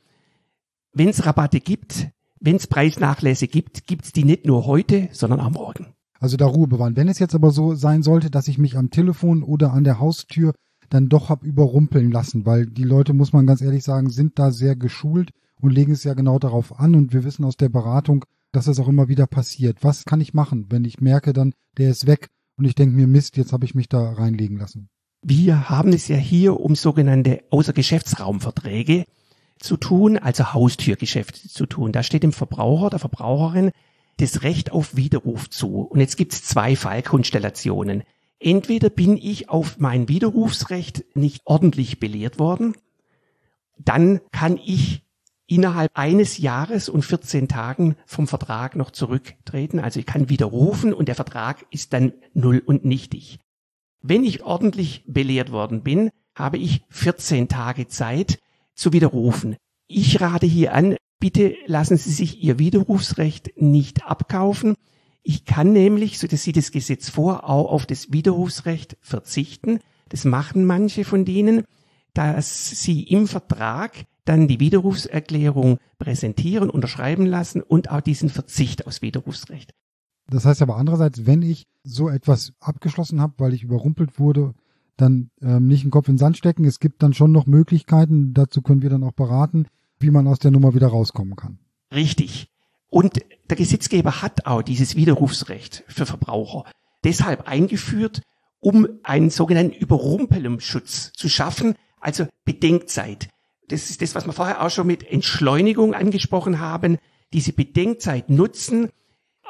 Wenn 0.93 1.09
es 1.09 1.25
Rabatte 1.25 1.59
gibt, 1.59 2.07
wenn 2.41 2.55
es 2.57 2.67
Preisnachlässe 2.67 3.47
gibt, 3.47 3.87
gibt 3.87 4.05
es 4.05 4.11
die 4.11 4.25
nicht 4.25 4.45
nur 4.45 4.65
heute, 4.65 5.09
sondern 5.11 5.39
auch 5.39 5.51
morgen. 5.51 5.93
Also 6.19 6.37
da 6.37 6.45
Ruhe 6.45 6.67
bewahren. 6.67 6.95
Wenn 6.95 7.07
es 7.07 7.19
jetzt 7.19 7.35
aber 7.35 7.51
so 7.51 7.75
sein 7.75 8.03
sollte, 8.03 8.29
dass 8.29 8.47
ich 8.47 8.57
mich 8.57 8.77
am 8.77 8.89
Telefon 8.89 9.43
oder 9.43 9.73
an 9.73 9.83
der 9.83 9.99
Haustür 9.99 10.53
dann 10.89 11.07
doch 11.07 11.29
hab 11.29 11.43
überrumpeln 11.43 12.11
lassen, 12.11 12.45
weil 12.45 12.65
die 12.65 12.83
Leute, 12.83 13.13
muss 13.13 13.31
man 13.31 13.47
ganz 13.47 13.61
ehrlich 13.61 13.83
sagen, 13.83 14.09
sind 14.09 14.37
da 14.37 14.51
sehr 14.51 14.75
geschult 14.75 15.31
und 15.61 15.71
legen 15.71 15.93
es 15.93 16.03
ja 16.03 16.13
genau 16.13 16.37
darauf 16.37 16.79
an 16.79 16.95
und 16.95 17.13
wir 17.13 17.23
wissen 17.23 17.45
aus 17.45 17.57
der 17.57 17.69
Beratung, 17.69 18.25
dass 18.51 18.65
das 18.65 18.79
auch 18.79 18.87
immer 18.87 19.07
wieder 19.07 19.27
passiert. 19.27 19.77
Was 19.81 20.05
kann 20.05 20.19
ich 20.19 20.33
machen, 20.33 20.67
wenn 20.69 20.83
ich 20.83 20.99
merke 20.99 21.33
dann, 21.33 21.53
der 21.77 21.89
ist 21.89 22.07
weg 22.07 22.27
und 22.57 22.65
ich 22.65 22.75
denke 22.75 22.95
mir, 22.95 23.07
Mist, 23.07 23.37
jetzt 23.37 23.53
habe 23.53 23.65
ich 23.65 23.75
mich 23.75 23.87
da 23.87 24.11
reinlegen 24.11 24.57
lassen. 24.57 24.89
Wir 25.23 25.69
haben 25.69 25.93
es 25.93 26.07
ja 26.07 26.17
hier 26.17 26.59
um 26.59 26.75
sogenannte 26.75 27.43
Außergeschäftsraumverträge 27.51 29.05
zu 29.61 29.77
tun, 29.77 30.17
also 30.17 30.53
Haustürgeschäfte 30.53 31.47
zu 31.47 31.65
tun. 31.65 31.91
Da 31.91 32.03
steht 32.03 32.23
dem 32.23 32.33
Verbraucher, 32.33 32.89
der 32.89 32.99
Verbraucherin 32.99 33.71
das 34.17 34.43
Recht 34.43 34.71
auf 34.71 34.95
Widerruf 34.95 35.49
zu. 35.49 35.81
Und 35.81 35.99
jetzt 35.99 36.17
gibt 36.17 36.33
es 36.33 36.43
zwei 36.43 36.75
Fallkonstellationen. 36.75 38.03
Entweder 38.39 38.89
bin 38.89 39.17
ich 39.17 39.49
auf 39.49 39.77
mein 39.77 40.07
Widerrufsrecht 40.07 41.05
nicht 41.15 41.41
ordentlich 41.45 41.99
belehrt 41.99 42.39
worden, 42.39 42.75
dann 43.77 44.19
kann 44.31 44.57
ich 44.57 45.03
innerhalb 45.47 45.91
eines 45.95 46.37
Jahres 46.37 46.87
und 46.87 47.03
14 47.03 47.47
Tagen 47.47 47.95
vom 48.05 48.27
Vertrag 48.27 48.75
noch 48.75 48.91
zurücktreten. 48.91 49.79
Also 49.79 49.99
ich 49.99 50.05
kann 50.05 50.29
widerrufen 50.29 50.93
und 50.93 51.07
der 51.07 51.15
Vertrag 51.15 51.65
ist 51.71 51.93
dann 51.93 52.13
null 52.33 52.63
und 52.65 52.85
nichtig. 52.85 53.39
Wenn 54.01 54.23
ich 54.23 54.43
ordentlich 54.43 55.03
belehrt 55.07 55.51
worden 55.51 55.83
bin, 55.83 56.09
habe 56.35 56.57
ich 56.57 56.83
14 56.89 57.49
Tage 57.49 57.87
Zeit 57.87 58.39
zu 58.81 58.91
widerrufen. 58.93 59.55
Ich 59.87 60.19
rate 60.19 60.45
hier 60.45 60.73
an, 60.73 60.95
bitte 61.19 61.55
lassen 61.67 61.97
Sie 61.97 62.11
sich 62.11 62.43
Ihr 62.43 62.59
Widerrufsrecht 62.59 63.51
nicht 63.61 64.03
abkaufen. 64.05 64.75
Ich 65.23 65.45
kann 65.45 65.71
nämlich, 65.71 66.17
so 66.17 66.27
das 66.27 66.43
sieht 66.43 66.57
das 66.57 66.71
Gesetz 66.71 67.09
vor, 67.09 67.47
auch 67.47 67.71
auf 67.71 67.85
das 67.85 68.11
Widerrufsrecht 68.11 68.97
verzichten. 69.01 69.79
Das 70.09 70.25
machen 70.25 70.65
manche 70.65 71.05
von 71.05 71.25
denen, 71.25 71.63
dass 72.13 72.69
sie 72.69 73.03
im 73.03 73.27
Vertrag 73.27 74.05
dann 74.25 74.47
die 74.47 74.59
Widerrufserklärung 74.59 75.77
präsentieren, 75.99 76.69
unterschreiben 76.69 77.25
lassen 77.25 77.61
und 77.61 77.91
auch 77.91 78.01
diesen 78.01 78.29
Verzicht 78.29 78.87
aus 78.87 79.01
Widerrufsrecht. 79.01 79.73
Das 80.27 80.45
heißt 80.45 80.61
aber 80.61 80.77
andererseits, 80.77 81.25
wenn 81.25 81.41
ich 81.43 81.65
so 81.83 82.09
etwas 82.09 82.53
abgeschlossen 82.59 83.21
habe, 83.21 83.33
weil 83.37 83.53
ich 83.53 83.63
überrumpelt 83.63 84.19
wurde, 84.19 84.53
dann 85.01 85.31
ähm, 85.41 85.67
nicht 85.67 85.83
den 85.83 85.91
Kopf 85.91 86.07
in 86.07 86.13
den 86.13 86.19
Sand 86.19 86.37
stecken. 86.37 86.63
Es 86.63 86.79
gibt 86.79 87.03
dann 87.03 87.13
schon 87.13 87.31
noch 87.31 87.45
Möglichkeiten, 87.45 88.33
dazu 88.33 88.61
können 88.61 88.81
wir 88.81 88.89
dann 88.89 89.03
auch 89.03 89.11
beraten, 89.11 89.67
wie 89.99 90.11
man 90.11 90.27
aus 90.27 90.39
der 90.39 90.51
Nummer 90.51 90.73
wieder 90.73 90.87
rauskommen 90.87 91.35
kann. 91.35 91.59
Richtig. 91.93 92.47
Und 92.89 93.21
der 93.49 93.57
Gesetzgeber 93.57 94.21
hat 94.21 94.45
auch 94.45 94.61
dieses 94.61 94.95
Widerrufsrecht 94.95 95.83
für 95.87 96.05
Verbraucher 96.05 96.65
deshalb 97.03 97.47
eingeführt, 97.47 98.21
um 98.59 98.87
einen 99.03 99.29
sogenannten 99.29 99.73
Überrumpelungsschutz 99.73 101.11
zu 101.13 101.27
schaffen, 101.29 101.75
also 101.99 102.27
Bedenkzeit 102.45 103.29
das 103.71 103.89
ist 103.89 104.01
das, 104.01 104.15
was 104.15 104.25
wir 104.25 104.33
vorher 104.33 104.61
auch 104.61 104.69
schon 104.69 104.87
mit 104.87 105.09
Entschleunigung 105.09 105.93
angesprochen 105.93 106.59
haben, 106.59 106.97
diese 107.33 107.53
Bedenkzeit 107.53 108.29
nutzen, 108.29 108.89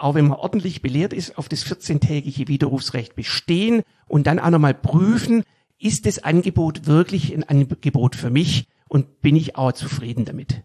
auch 0.01 0.15
wenn 0.15 0.27
man 0.27 0.37
ordentlich 0.37 0.81
belehrt 0.81 1.13
ist, 1.13 1.37
auf 1.37 1.49
das 1.49 1.65
14-tägige 1.65 2.47
Widerrufsrecht 2.47 3.15
bestehen 3.15 3.83
und 4.07 4.27
dann 4.27 4.39
auch 4.39 4.49
nochmal 4.49 4.73
prüfen, 4.73 5.43
ist 5.79 6.05
das 6.05 6.23
Angebot 6.23 6.85
wirklich 6.85 7.33
ein 7.33 7.43
Angebot 7.43 8.15
für 8.15 8.29
mich 8.29 8.67
und 8.87 9.21
bin 9.21 9.35
ich 9.35 9.55
auch 9.55 9.71
zufrieden 9.71 10.25
damit. 10.25 10.63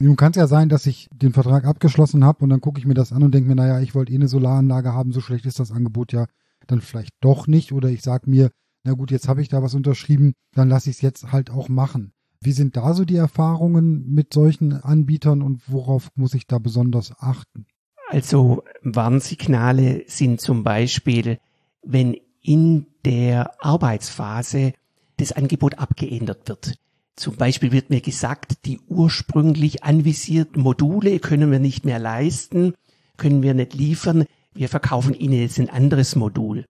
Nun 0.00 0.16
kann 0.16 0.30
es 0.30 0.36
ja 0.36 0.46
sein, 0.46 0.68
dass 0.68 0.86
ich 0.86 1.08
den 1.12 1.32
Vertrag 1.32 1.64
abgeschlossen 1.64 2.24
habe 2.24 2.44
und 2.44 2.50
dann 2.50 2.60
gucke 2.60 2.78
ich 2.78 2.86
mir 2.86 2.94
das 2.94 3.12
an 3.12 3.24
und 3.24 3.32
denke 3.32 3.48
mir, 3.48 3.56
naja, 3.56 3.80
ich 3.80 3.96
wollte 3.96 4.12
eh 4.12 4.16
eine 4.16 4.28
Solaranlage 4.28 4.92
haben, 4.92 5.12
so 5.12 5.20
schlecht 5.20 5.44
ist 5.44 5.58
das 5.58 5.72
Angebot 5.72 6.12
ja 6.12 6.26
dann 6.68 6.80
vielleicht 6.80 7.14
doch 7.20 7.46
nicht. 7.46 7.72
Oder 7.72 7.88
ich 7.88 8.02
sage 8.02 8.30
mir, 8.30 8.50
na 8.84 8.92
gut, 8.92 9.10
jetzt 9.10 9.28
habe 9.28 9.42
ich 9.42 9.48
da 9.48 9.62
was 9.62 9.74
unterschrieben, 9.74 10.34
dann 10.52 10.68
lasse 10.68 10.90
ich 10.90 10.96
es 10.96 11.02
jetzt 11.02 11.32
halt 11.32 11.50
auch 11.50 11.68
machen. 11.68 12.12
Wie 12.40 12.52
sind 12.52 12.76
da 12.76 12.94
so 12.94 13.04
die 13.04 13.16
Erfahrungen 13.16 14.12
mit 14.14 14.32
solchen 14.32 14.72
Anbietern 14.72 15.42
und 15.42 15.62
worauf 15.66 16.10
muss 16.14 16.34
ich 16.34 16.46
da 16.46 16.58
besonders 16.58 17.12
achten? 17.18 17.66
Also 18.08 18.62
Warnsignale 18.82 20.04
sind 20.06 20.40
zum 20.40 20.62
Beispiel, 20.62 21.38
wenn 21.82 22.16
in 22.40 22.86
der 23.04 23.62
Arbeitsphase 23.62 24.72
das 25.16 25.32
Angebot 25.32 25.78
abgeändert 25.78 26.48
wird. 26.48 26.78
Zum 27.16 27.34
Beispiel 27.34 27.72
wird 27.72 27.90
mir 27.90 28.00
gesagt, 28.00 28.64
die 28.64 28.78
ursprünglich 28.86 29.82
anvisierten 29.82 30.62
Module 30.62 31.18
können 31.18 31.50
wir 31.50 31.58
nicht 31.58 31.84
mehr 31.84 31.98
leisten, 31.98 32.74
können 33.16 33.42
wir 33.42 33.54
nicht 33.54 33.74
liefern, 33.74 34.24
wir 34.54 34.68
verkaufen 34.68 35.14
Ihnen 35.14 35.40
jetzt 35.40 35.58
ein 35.58 35.70
anderes 35.70 36.14
Modul. 36.14 36.64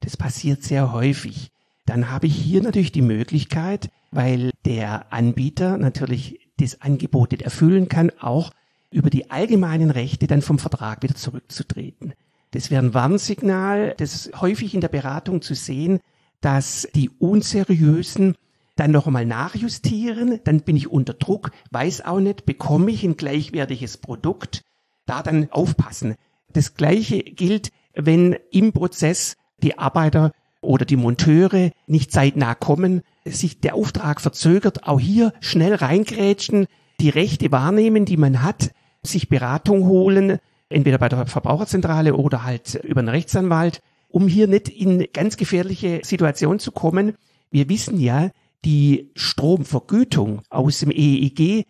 Das 0.00 0.18
passiert 0.18 0.62
sehr 0.62 0.92
häufig 0.92 1.50
dann 1.86 2.10
habe 2.10 2.26
ich 2.26 2.36
hier 2.36 2.62
natürlich 2.62 2.92
die 2.92 3.02
Möglichkeit, 3.02 3.90
weil 4.14 4.52
der 4.64 5.12
Anbieter 5.12 5.76
natürlich 5.76 6.40
das 6.58 6.80
Angebot 6.80 7.32
nicht 7.32 7.42
erfüllen 7.42 7.88
kann, 7.88 8.10
auch 8.20 8.52
über 8.90 9.10
die 9.10 9.30
allgemeinen 9.30 9.90
Rechte 9.90 10.28
dann 10.28 10.40
vom 10.40 10.60
Vertrag 10.60 11.02
wieder 11.02 11.16
zurückzutreten. 11.16 12.14
Das 12.52 12.70
wäre 12.70 12.84
ein 12.84 12.94
Warnsignal, 12.94 13.94
das 13.98 14.14
ist 14.14 14.40
häufig 14.40 14.72
in 14.72 14.80
der 14.80 14.88
Beratung 14.88 15.42
zu 15.42 15.54
sehen, 15.54 15.98
dass 16.40 16.88
die 16.94 17.10
Unseriösen 17.18 18.36
dann 18.76 18.92
noch 18.92 19.08
einmal 19.08 19.26
nachjustieren, 19.26 20.40
dann 20.44 20.60
bin 20.60 20.76
ich 20.76 20.88
unter 20.88 21.14
Druck, 21.14 21.50
weiß 21.72 22.04
auch 22.04 22.20
nicht, 22.20 22.46
bekomme 22.46 22.92
ich 22.92 23.02
ein 23.02 23.16
gleichwertiges 23.16 23.98
Produkt, 23.98 24.62
da 25.06 25.22
dann 25.22 25.50
aufpassen. 25.50 26.14
Das 26.52 26.74
Gleiche 26.74 27.22
gilt, 27.22 27.72
wenn 27.94 28.36
im 28.52 28.72
Prozess 28.72 29.36
die 29.62 29.78
Arbeiter 29.78 30.32
oder 30.60 30.84
die 30.84 30.96
Monteure 30.96 31.70
nicht 31.86 32.12
zeitnah 32.12 32.54
kommen, 32.54 33.02
sich 33.24 33.60
der 33.60 33.74
Auftrag 33.74 34.20
verzögert, 34.20 34.86
auch 34.86 35.00
hier 35.00 35.32
schnell 35.40 35.74
reingrätschen, 35.74 36.66
die 37.00 37.08
Rechte 37.08 37.50
wahrnehmen, 37.50 38.04
die 38.04 38.16
man 38.16 38.42
hat, 38.42 38.70
sich 39.02 39.28
Beratung 39.28 39.86
holen, 39.86 40.38
entweder 40.68 40.98
bei 40.98 41.08
der 41.08 41.26
Verbraucherzentrale 41.26 42.14
oder 42.14 42.44
halt 42.44 42.74
über 42.84 43.00
einen 43.00 43.08
Rechtsanwalt, 43.08 43.82
um 44.08 44.28
hier 44.28 44.46
nicht 44.46 44.68
in 44.68 45.06
ganz 45.12 45.36
gefährliche 45.36 46.00
Situationen 46.04 46.58
zu 46.58 46.72
kommen. 46.72 47.16
Wir 47.50 47.68
wissen 47.68 47.98
ja, 47.98 48.30
die 48.64 49.10
Stromvergütung 49.14 50.42
aus 50.48 50.80
dem 50.80 50.90
EEG, 50.90 51.66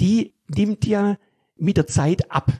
die 0.00 0.34
nimmt 0.48 0.86
ja 0.86 1.16
mit 1.56 1.76
der 1.76 1.86
Zeit 1.86 2.30
ab. 2.30 2.52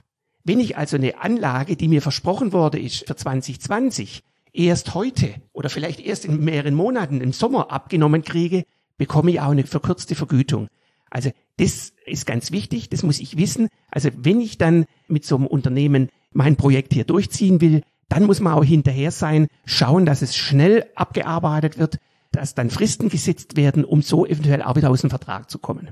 Wenn 0.43 0.59
ich 0.59 0.77
also 0.77 0.95
eine 0.95 1.21
Anlage, 1.21 1.75
die 1.75 1.87
mir 1.87 2.01
versprochen 2.01 2.53
wurde, 2.53 2.79
ist 2.79 3.07
für 3.07 3.15
2020, 3.15 4.23
erst 4.57 4.93
heute 4.93 5.35
oder 5.53 5.69
vielleicht 5.69 5.99
erst 5.99 6.25
in 6.25 6.43
mehreren 6.43 6.75
Monaten 6.75 7.21
im 7.21 7.33
Sommer 7.33 7.71
abgenommen 7.71 8.23
kriege, 8.23 8.63
bekomme 8.97 9.31
ich 9.31 9.39
auch 9.39 9.51
eine 9.51 9.65
verkürzte 9.65 10.15
Vergütung. 10.15 10.67
Also 11.09 11.31
das 11.57 11.93
ist 12.05 12.25
ganz 12.25 12.51
wichtig, 12.51 12.89
das 12.89 13.03
muss 13.03 13.19
ich 13.19 13.37
wissen. 13.37 13.69
Also 13.91 14.09
wenn 14.15 14.41
ich 14.41 14.57
dann 14.57 14.85
mit 15.07 15.25
so 15.25 15.35
einem 15.35 15.47
Unternehmen 15.47 16.09
mein 16.31 16.55
Projekt 16.55 16.93
hier 16.93 17.05
durchziehen 17.05 17.61
will, 17.61 17.83
dann 18.09 18.25
muss 18.25 18.39
man 18.39 18.53
auch 18.53 18.63
hinterher 18.63 19.11
sein, 19.11 19.47
schauen, 19.65 20.05
dass 20.05 20.21
es 20.21 20.35
schnell 20.35 20.85
abgearbeitet 20.95 21.77
wird, 21.77 21.97
dass 22.31 22.53
dann 22.53 22.69
Fristen 22.69 23.09
gesetzt 23.09 23.55
werden, 23.55 23.85
um 23.85 24.01
so 24.01 24.25
eventuell 24.25 24.61
auch 24.61 24.75
wieder 24.75 24.89
aus 24.89 25.01
dem 25.01 25.09
Vertrag 25.09 25.49
zu 25.49 25.57
kommen. 25.57 25.89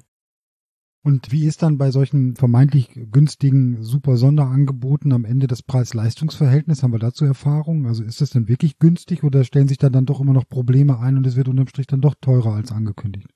Und 1.06 1.34
wie 1.34 1.46
ist 1.46 1.62
dann 1.62 1.78
bei 1.78 1.92
solchen 1.92 2.38
vermeintlich 2.38 2.90
günstigen 3.12 3.84
super 3.84 4.16
Sonderangeboten 4.16 5.12
am 5.12 5.26
Ende 5.26 5.48
das 5.48 5.62
Preis-Leistungs-Verhältnis? 5.62 6.82
Haben 6.82 6.94
wir 6.94 7.00
dazu 7.00 7.26
Erfahrung? 7.26 7.88
Also 7.88 8.04
ist 8.04 8.22
das 8.22 8.30
denn 8.30 8.48
wirklich 8.48 8.80
günstig 8.80 9.26
oder 9.26 9.44
stellen 9.44 9.68
sich 9.68 9.78
da 9.78 9.90
dann 9.90 10.06
doch 10.06 10.22
immer 10.22 10.32
noch 10.32 10.48
Probleme 10.48 11.00
ein 11.00 11.18
und 11.18 11.28
es 11.28 11.36
wird 11.36 11.50
unterm 11.50 11.68
Strich 11.68 11.88
dann 11.88 12.00
doch 12.00 12.16
teurer 12.22 12.54
als 12.54 12.72
angekündigt? 12.72 13.28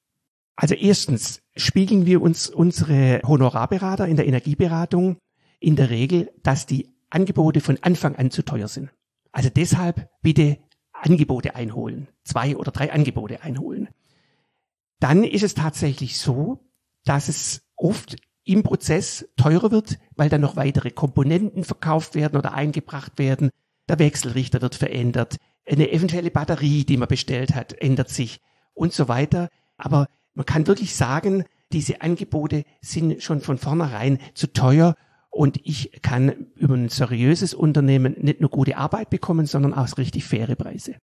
Also 0.56 0.76
erstens 0.76 1.42
spiegeln 1.58 2.06
wir 2.06 2.22
uns 2.22 2.48
unsere 2.50 3.20
Honorarberater 3.26 4.08
in 4.08 4.16
der 4.16 4.28
Energieberatung 4.28 5.18
in 5.60 5.76
der 5.76 5.90
Regel, 5.90 6.32
dass 6.44 6.68
die 6.68 6.96
Angebote 7.10 7.60
von 7.60 7.78
Anfang 7.82 8.16
an 8.16 8.32
zu 8.32 8.44
teuer 8.44 8.70
sind. 8.70 8.92
Also 9.34 9.50
deshalb 9.50 10.10
bitte 10.22 10.58
Angebote 10.94 11.56
einholen. 11.56 12.08
Zwei 12.24 12.56
oder 12.56 12.72
drei 12.72 12.94
Angebote 12.94 13.44
einholen. 13.44 13.90
Dann 15.02 15.26
ist 15.26 15.44
es 15.44 15.54
tatsächlich 15.54 16.18
so, 16.18 16.67
dass 17.08 17.30
es 17.30 17.62
oft 17.76 18.18
im 18.44 18.64
Prozess 18.64 19.28
teurer 19.36 19.72
wird, 19.72 20.00
weil 20.16 20.30
dann 20.30 20.42
noch 20.42 20.56
weitere 20.56 20.92
Komponenten 20.92 21.64
verkauft 21.64 22.16
werden 22.16 22.38
oder 22.38 22.54
eingebracht 22.54 23.18
werden. 23.18 23.50
Der 23.90 24.00
Wechselrichter 24.00 24.62
wird 24.62 24.76
verändert. 24.76 25.38
Eine 25.66 25.92
eventuelle 25.92 26.32
Batterie, 26.32 26.86
die 26.86 26.98
man 26.98 27.08
bestellt 27.08 27.56
hat, 27.56 27.74
ändert 27.74 28.10
sich 28.10 28.40
und 28.74 28.94
so 28.94 29.08
weiter. 29.08 29.50
Aber 29.78 30.08
man 30.34 30.46
kann 30.46 30.68
wirklich 30.68 30.96
sagen, 30.96 31.44
diese 31.74 32.02
Angebote 32.02 32.64
sind 32.82 33.22
schon 33.22 33.42
von 33.42 33.58
vornherein 33.58 34.20
zu 34.34 34.52
teuer 34.54 34.96
und 35.30 35.60
ich 35.64 36.00
kann 36.02 36.48
über 36.56 36.76
ein 36.76 36.90
seriöses 36.90 37.54
Unternehmen 37.54 38.16
nicht 38.20 38.40
nur 38.40 38.50
gute 38.50 38.78
Arbeit 38.78 39.10
bekommen, 39.10 39.46
sondern 39.46 39.74
auch 39.74 39.98
richtig 39.98 40.24
faire 40.26 40.56
Preise. 40.56 40.96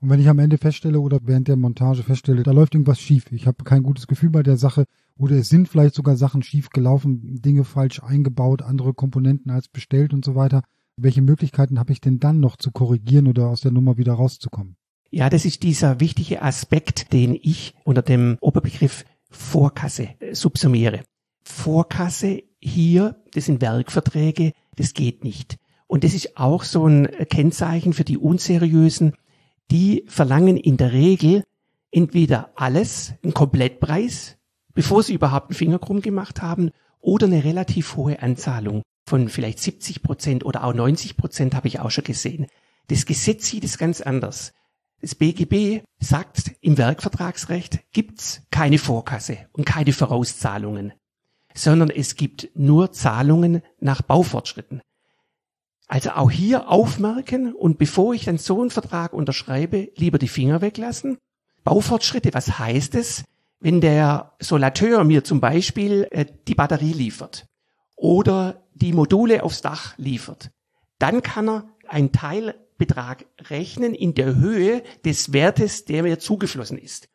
Und 0.00 0.10
wenn 0.10 0.20
ich 0.20 0.28
am 0.28 0.38
Ende 0.38 0.58
feststelle 0.58 1.00
oder 1.00 1.18
während 1.22 1.48
der 1.48 1.56
Montage 1.56 2.02
feststelle, 2.02 2.42
da 2.42 2.52
läuft 2.52 2.74
irgendwas 2.74 3.00
schief, 3.00 3.32
ich 3.32 3.46
habe 3.46 3.64
kein 3.64 3.82
gutes 3.82 4.06
Gefühl 4.06 4.28
bei 4.28 4.42
der 4.42 4.58
Sache 4.58 4.84
oder 5.16 5.36
es 5.36 5.48
sind 5.48 5.68
vielleicht 5.68 5.94
sogar 5.94 6.16
Sachen 6.16 6.42
schief 6.42 6.70
gelaufen, 6.70 7.40
Dinge 7.40 7.64
falsch 7.64 8.02
eingebaut, 8.02 8.62
andere 8.62 8.94
Komponenten 8.94 9.50
als 9.50 9.68
bestellt 9.68 10.12
und 10.12 10.24
so 10.24 10.34
weiter, 10.34 10.62
welche 10.96 11.22
Möglichkeiten 11.22 11.78
habe 11.78 11.92
ich 11.92 12.00
denn 12.00 12.18
dann 12.18 12.40
noch 12.40 12.56
zu 12.56 12.70
korrigieren 12.70 13.28
oder 13.28 13.48
aus 13.48 13.60
der 13.60 13.72
Nummer 13.72 13.96
wieder 13.96 14.14
rauszukommen? 14.14 14.76
Ja, 15.10 15.30
das 15.30 15.44
ist 15.44 15.62
dieser 15.62 16.00
wichtige 16.00 16.42
Aspekt, 16.42 17.12
den 17.12 17.38
ich 17.40 17.74
unter 17.84 18.02
dem 18.02 18.36
Oberbegriff 18.40 19.04
Vorkasse 19.30 20.08
äh, 20.20 20.34
subsumiere. 20.34 21.02
Vorkasse 21.44 22.42
hier, 22.60 23.22
das 23.32 23.44
sind 23.46 23.60
Werkverträge, 23.60 24.52
das 24.76 24.94
geht 24.94 25.22
nicht. 25.24 25.56
Und 25.86 26.02
das 26.02 26.14
ist 26.14 26.36
auch 26.36 26.64
so 26.64 26.86
ein 26.86 27.06
Kennzeichen 27.28 27.92
für 27.92 28.04
die 28.04 28.18
Unseriösen. 28.18 29.14
Die 29.70 30.04
verlangen 30.08 30.56
in 30.56 30.76
der 30.76 30.92
Regel 30.92 31.44
entweder 31.90 32.50
alles, 32.56 33.14
einen 33.22 33.34
Komplettpreis, 33.34 34.36
bevor 34.74 35.02
sie 35.02 35.14
überhaupt 35.14 35.50
einen 35.50 35.56
Finger 35.56 35.78
krumm 35.78 36.00
gemacht 36.00 36.42
haben, 36.42 36.70
oder 37.00 37.26
eine 37.26 37.44
relativ 37.44 37.96
hohe 37.96 38.22
Anzahlung 38.22 38.82
von 39.06 39.28
vielleicht 39.28 39.60
70 39.60 40.02
Prozent 40.02 40.44
oder 40.44 40.64
auch 40.64 40.72
90 40.72 41.16
Prozent 41.16 41.54
habe 41.54 41.68
ich 41.68 41.80
auch 41.80 41.90
schon 41.90 42.04
gesehen. 42.04 42.46
Das 42.88 43.04
Gesetz 43.04 43.46
sieht 43.46 43.64
es 43.64 43.78
ganz 43.78 44.00
anders. 44.00 44.52
Das 45.00 45.14
BGB 45.14 45.82
sagt, 46.00 46.52
im 46.62 46.78
Werkvertragsrecht 46.78 47.80
gibt's 47.92 48.42
keine 48.50 48.78
Vorkasse 48.78 49.36
und 49.52 49.66
keine 49.66 49.92
Vorauszahlungen, 49.92 50.94
sondern 51.54 51.90
es 51.90 52.16
gibt 52.16 52.48
nur 52.54 52.92
Zahlungen 52.92 53.62
nach 53.80 54.00
Baufortschritten. 54.00 54.80
Also 55.86 56.12
auch 56.12 56.30
hier 56.30 56.70
aufmerken 56.70 57.54
und 57.54 57.76
bevor 57.76 58.14
ich 58.14 58.24
dann 58.24 58.38
so 58.38 58.62
einen 58.62 58.70
Vertrag 58.70 59.12
unterschreibe, 59.12 59.90
lieber 59.96 60.18
die 60.18 60.28
Finger 60.28 60.62
weglassen. 60.62 61.18
Baufortschritte, 61.64 62.32
was 62.32 62.58
heißt 62.58 62.94
es? 62.94 63.24
Wenn 63.64 63.80
der 63.80 64.34
Solateur 64.40 65.04
mir 65.04 65.24
zum 65.24 65.40
Beispiel 65.40 66.06
äh, 66.10 66.26
die 66.46 66.54
Batterie 66.54 66.92
liefert 66.92 67.46
oder 67.96 68.62
die 68.74 68.92
Module 68.92 69.42
aufs 69.42 69.62
Dach 69.62 69.96
liefert, 69.96 70.50
dann 70.98 71.22
kann 71.22 71.48
er 71.48 71.68
einen 71.88 72.12
Teilbetrag 72.12 73.24
rechnen 73.48 73.94
in 73.94 74.12
der 74.12 74.34
Höhe 74.34 74.82
des 75.06 75.32
Wertes, 75.32 75.86
der 75.86 76.02
mir 76.02 76.18
zugeflossen 76.18 76.76
ist. 76.76 77.08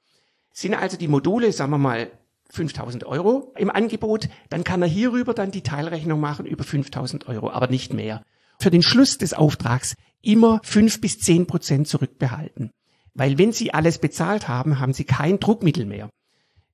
Sind 0.51 0.73
also 0.73 0.97
die 0.97 1.07
Module, 1.07 1.51
sagen 1.51 1.69
wir 1.69 1.77
mal, 1.77 2.09
5000 2.49 3.03
Euro 3.03 3.53
im 3.55 3.69
Angebot, 3.69 4.27
dann 4.49 4.63
kann 4.63 4.81
er 4.81 4.87
hierüber 4.87 5.35
dann 5.35 5.51
die 5.51 5.61
Teilrechnung 5.61 6.19
machen 6.19 6.47
über 6.47 6.63
5000 6.63 7.27
Euro, 7.27 7.51
aber 7.51 7.67
nicht 7.67 7.93
mehr. 7.93 8.23
Für 8.59 8.71
den 8.71 8.81
Schluss 8.81 9.19
des 9.19 9.35
Auftrags 9.35 9.93
immer 10.23 10.61
fünf 10.63 10.99
bis 10.99 11.19
zehn 11.19 11.45
Prozent 11.45 11.87
zurückbehalten. 11.87 12.71
Weil 13.13 13.37
wenn 13.37 13.51
Sie 13.51 13.71
alles 13.71 13.99
bezahlt 13.99 14.47
haben, 14.47 14.79
haben 14.79 14.93
Sie 14.93 15.03
kein 15.03 15.39
Druckmittel 15.39 15.85
mehr. 15.85 16.09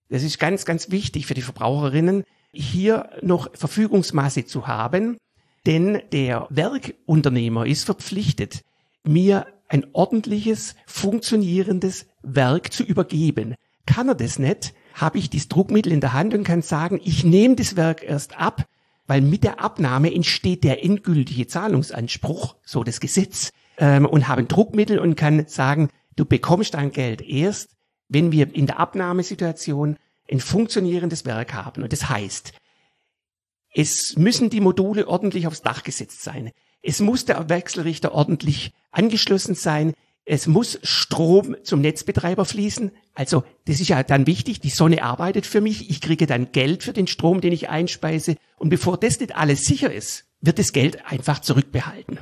Das 0.09 0.23
ist 0.23 0.39
ganz, 0.39 0.65
ganz 0.65 0.91
wichtig 0.91 1.25
für 1.25 1.33
die 1.33 1.41
Verbraucherinnen, 1.41 2.23
hier 2.51 3.09
noch 3.21 3.49
Verfügungsmasse 3.53 4.45
zu 4.45 4.67
haben, 4.67 5.17
denn 5.65 6.01
der 6.11 6.47
Werkunternehmer 6.49 7.65
ist 7.65 7.85
verpflichtet, 7.85 8.63
mir 9.03 9.47
ein 9.67 9.85
ordentliches, 9.93 10.75
funktionierendes 10.85 12.05
Werk 12.21 12.71
zu 12.71 12.83
übergeben. 12.83 13.55
Kann 13.85 14.07
er 14.07 14.15
das 14.15 14.39
nicht, 14.39 14.73
habe 14.93 15.17
ich 15.17 15.29
das 15.29 15.47
Druckmittel 15.47 15.91
in 15.91 16.01
der 16.01 16.13
Hand 16.13 16.33
und 16.33 16.43
kann 16.43 16.61
sagen, 16.61 16.99
ich 17.03 17.23
nehme 17.23 17.55
das 17.55 17.75
Werk 17.75 18.03
erst 18.03 18.37
ab, 18.37 18.65
weil 19.07 19.21
mit 19.21 19.43
der 19.43 19.59
Abnahme 19.59 20.13
entsteht 20.13 20.63
der 20.63 20.83
endgültige 20.83 21.47
Zahlungsanspruch, 21.47 22.55
so 22.63 22.83
das 22.83 22.99
Gesetz, 22.99 23.51
ähm, 23.77 24.05
und 24.05 24.27
habe 24.27 24.41
ein 24.41 24.47
Druckmittel 24.47 24.99
und 24.99 25.15
kann 25.15 25.45
sagen, 25.47 25.89
du 26.15 26.25
bekommst 26.25 26.73
dein 26.73 26.91
Geld 26.91 27.21
erst, 27.21 27.74
wenn 28.07 28.31
wir 28.31 28.53
in 28.53 28.67
der 28.67 28.79
Abnahmesituation 28.79 29.97
ein 30.29 30.39
funktionierendes 30.39 31.25
Werk 31.25 31.53
haben. 31.53 31.83
Und 31.83 31.93
das 31.93 32.09
heißt, 32.09 32.53
es 33.73 34.15
müssen 34.17 34.49
die 34.49 34.61
Module 34.61 35.07
ordentlich 35.07 35.47
aufs 35.47 35.61
Dach 35.61 35.83
gesetzt 35.83 36.23
sein. 36.23 36.51
Es 36.81 36.99
muss 36.99 37.25
der 37.25 37.49
Wechselrichter 37.49 38.13
ordentlich 38.13 38.73
angeschlossen 38.91 39.55
sein. 39.55 39.93
Es 40.23 40.47
muss 40.47 40.79
Strom 40.81 41.55
zum 41.63 41.81
Netzbetreiber 41.81 42.45
fließen. 42.45 42.91
Also 43.13 43.43
das 43.65 43.79
ist 43.79 43.89
ja 43.89 44.01
dann 44.01 44.27
wichtig. 44.27 44.59
Die 44.59 44.69
Sonne 44.69 45.03
arbeitet 45.03 45.45
für 45.45 45.61
mich. 45.61 45.89
Ich 45.89 46.01
kriege 46.01 46.25
dann 46.25 46.51
Geld 46.51 46.83
für 46.83 46.93
den 46.93 47.07
Strom, 47.07 47.41
den 47.41 47.53
ich 47.53 47.69
einspeise. 47.69 48.37
Und 48.57 48.69
bevor 48.69 48.97
das 48.97 49.19
nicht 49.19 49.35
alles 49.35 49.65
sicher 49.65 49.91
ist, 49.93 50.25
wird 50.41 50.57
das 50.57 50.73
Geld 50.73 51.05
einfach 51.05 51.39
zurückbehalten. 51.39 52.19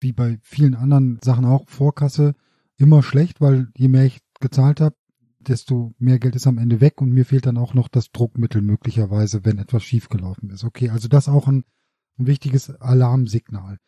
Wie 0.00 0.12
bei 0.12 0.38
vielen 0.42 0.74
anderen 0.74 1.18
Sachen 1.22 1.46
auch, 1.46 1.68
Vorkasse 1.68 2.34
immer 2.76 3.02
schlecht, 3.02 3.40
weil 3.40 3.68
je 3.76 3.88
mehr 3.88 4.04
ich 4.04 4.18
gezahlt 4.40 4.80
habe, 4.80 4.96
desto 5.40 5.94
mehr 5.98 6.18
Geld 6.18 6.36
ist 6.36 6.46
am 6.46 6.58
Ende 6.58 6.80
weg 6.80 7.00
und 7.00 7.12
mir 7.12 7.24
fehlt 7.24 7.46
dann 7.46 7.58
auch 7.58 7.74
noch 7.74 7.88
das 7.88 8.10
Druckmittel 8.10 8.62
möglicherweise, 8.62 9.44
wenn 9.44 9.58
etwas 9.58 9.82
schiefgelaufen 9.82 10.50
ist. 10.50 10.64
Okay, 10.64 10.90
also 10.90 11.08
das 11.08 11.28
auch 11.28 11.46
ein, 11.46 11.64
ein 12.18 12.26
wichtiges 12.26 12.70
Alarmsignal. 12.80 13.78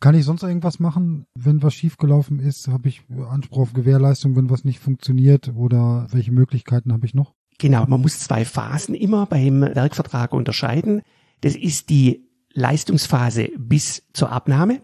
Kann 0.00 0.16
ich 0.16 0.24
sonst 0.24 0.42
irgendwas 0.42 0.80
machen, 0.80 1.26
wenn 1.34 1.62
was 1.62 1.74
schiefgelaufen 1.74 2.40
ist? 2.40 2.66
Habe 2.68 2.88
ich 2.88 3.04
Anspruch 3.28 3.60
auf 3.60 3.72
Gewährleistung, 3.72 4.34
wenn 4.34 4.50
was 4.50 4.64
nicht 4.64 4.80
funktioniert? 4.80 5.52
Oder 5.54 6.08
welche 6.10 6.32
Möglichkeiten 6.32 6.92
habe 6.92 7.06
ich 7.06 7.14
noch? 7.14 7.34
Genau, 7.58 7.86
man 7.86 8.00
muss 8.00 8.18
zwei 8.18 8.44
Phasen 8.44 8.96
immer 8.96 9.26
beim 9.26 9.60
Werkvertrag 9.60 10.32
unterscheiden. 10.32 11.02
Das 11.42 11.54
ist 11.54 11.88
die 11.88 12.28
Leistungsphase 12.52 13.50
bis 13.56 14.02
zur 14.12 14.32
Abnahme 14.32 14.82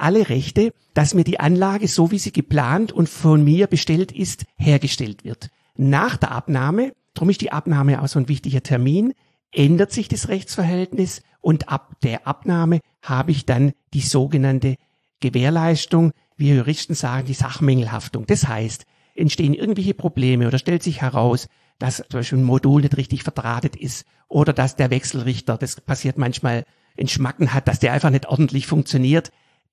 alle 0.00 0.28
Rechte, 0.28 0.72
dass 0.94 1.14
mir 1.14 1.24
die 1.24 1.40
Anlage, 1.40 1.88
so 1.88 2.10
wie 2.10 2.18
sie 2.18 2.32
geplant 2.32 2.92
und 2.92 3.08
von 3.08 3.44
mir 3.44 3.66
bestellt 3.66 4.12
ist, 4.12 4.44
hergestellt 4.56 5.24
wird. 5.24 5.50
Nach 5.76 6.16
der 6.16 6.32
Abnahme, 6.32 6.92
darum 7.14 7.30
ist 7.30 7.40
die 7.40 7.52
Abnahme 7.52 8.02
auch 8.02 8.08
so 8.08 8.18
ein 8.18 8.28
wichtiger 8.28 8.62
Termin, 8.62 9.14
ändert 9.52 9.92
sich 9.92 10.08
das 10.08 10.28
Rechtsverhältnis 10.28 11.22
und 11.40 11.68
ab 11.68 11.96
der 12.02 12.26
Abnahme 12.26 12.80
habe 13.02 13.30
ich 13.30 13.46
dann 13.46 13.72
die 13.94 14.00
sogenannte 14.00 14.76
Gewährleistung, 15.20 16.12
wie 16.36 16.54
Juristen 16.54 16.94
sagen, 16.94 17.26
die 17.26 17.34
Sachmängelhaftung. 17.34 18.26
Das 18.26 18.48
heißt, 18.48 18.84
entstehen 19.14 19.54
irgendwelche 19.54 19.94
Probleme 19.94 20.46
oder 20.46 20.58
stellt 20.58 20.82
sich 20.82 21.02
heraus, 21.02 21.48
dass 21.78 21.96
zum 21.96 22.20
Beispiel 22.20 22.38
ein 22.38 22.44
Modul 22.44 22.82
nicht 22.82 22.96
richtig 22.96 23.22
verdrahtet 23.22 23.76
ist 23.76 24.04
oder 24.28 24.52
dass 24.52 24.76
der 24.76 24.90
Wechselrichter, 24.90 25.56
das 25.56 25.80
passiert 25.80 26.18
manchmal, 26.18 26.64
einen 26.98 27.08
Schmacken 27.08 27.54
hat, 27.54 27.68
dass 27.68 27.80
der 27.80 27.92
einfach 27.92 28.10
nicht 28.10 28.26
ordentlich 28.26 28.66
funktioniert, 28.66 29.30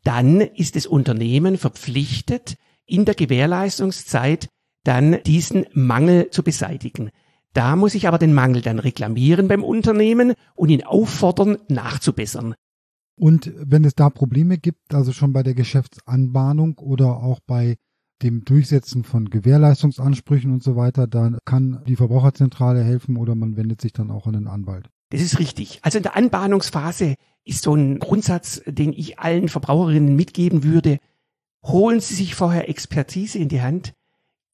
dann 0.08 0.40
ist 0.40 0.78
das 0.78 0.86
Unternehmen 0.86 1.58
verpflichtet, 1.58 2.56
in 2.86 3.04
der 3.04 3.14
Gewährleistungszeit 3.14 4.48
dann 4.86 5.18
diesen 5.26 5.66
Mangel 5.74 6.30
zu 6.30 6.44
beseitigen. 6.44 7.10
Da 7.52 7.76
muss 7.76 7.94
ich 7.94 8.08
aber 8.08 8.18
den 8.18 8.34
Mangel 8.34 8.62
dann 8.62 8.80
reklamieren 8.80 9.50
beim 9.50 9.66
Unternehmen 9.66 10.34
und 10.56 10.70
ihn 10.70 10.86
auffordern, 10.86 11.58
nachzubessern. 11.68 12.56
Und 13.20 13.52
wenn 13.58 13.84
es 13.84 13.96
da 13.96 14.10
Probleme 14.10 14.58
gibt, 14.58 14.94
also 14.94 15.12
schon 15.12 15.34
bei 15.34 15.44
der 15.44 15.56
Geschäftsanbahnung 15.56 16.78
oder 16.78 17.18
auch 17.18 17.42
bei 17.46 17.76
dem 18.24 18.46
Durchsetzen 18.46 19.04
von 19.04 19.30
Gewährleistungsansprüchen 19.30 20.54
und 20.54 20.64
so 20.64 20.78
weiter, 20.78 21.08
dann 21.08 21.38
kann 21.44 21.84
die 21.86 21.98
Verbraucherzentrale 21.98 22.82
helfen 22.82 23.18
oder 23.18 23.36
man 23.36 23.58
wendet 23.58 23.82
sich 23.82 23.92
dann 23.92 24.10
auch 24.10 24.26
an 24.26 24.34
den 24.34 24.48
Anwalt. 24.48 24.90
Das 25.10 25.22
ist 25.22 25.40
richtig. 25.40 25.80
Also 25.84 25.98
in 25.98 26.04
der 26.04 26.16
Anbahnungsphase 26.16 27.16
ist 27.46 27.64
so 27.64 27.74
ein 27.74 28.00
Grundsatz, 28.00 28.62
den 28.66 28.92
ich 28.92 29.20
allen 29.20 29.48
Verbraucherinnen 29.48 30.16
mitgeben 30.16 30.64
würde. 30.64 31.00
Holen 31.64 32.00
Sie 32.00 32.16
sich 32.16 32.36
vorher 32.36 32.70
Expertise 32.70 33.40
in 33.40 33.50
die 33.50 33.62
Hand. 33.62 33.94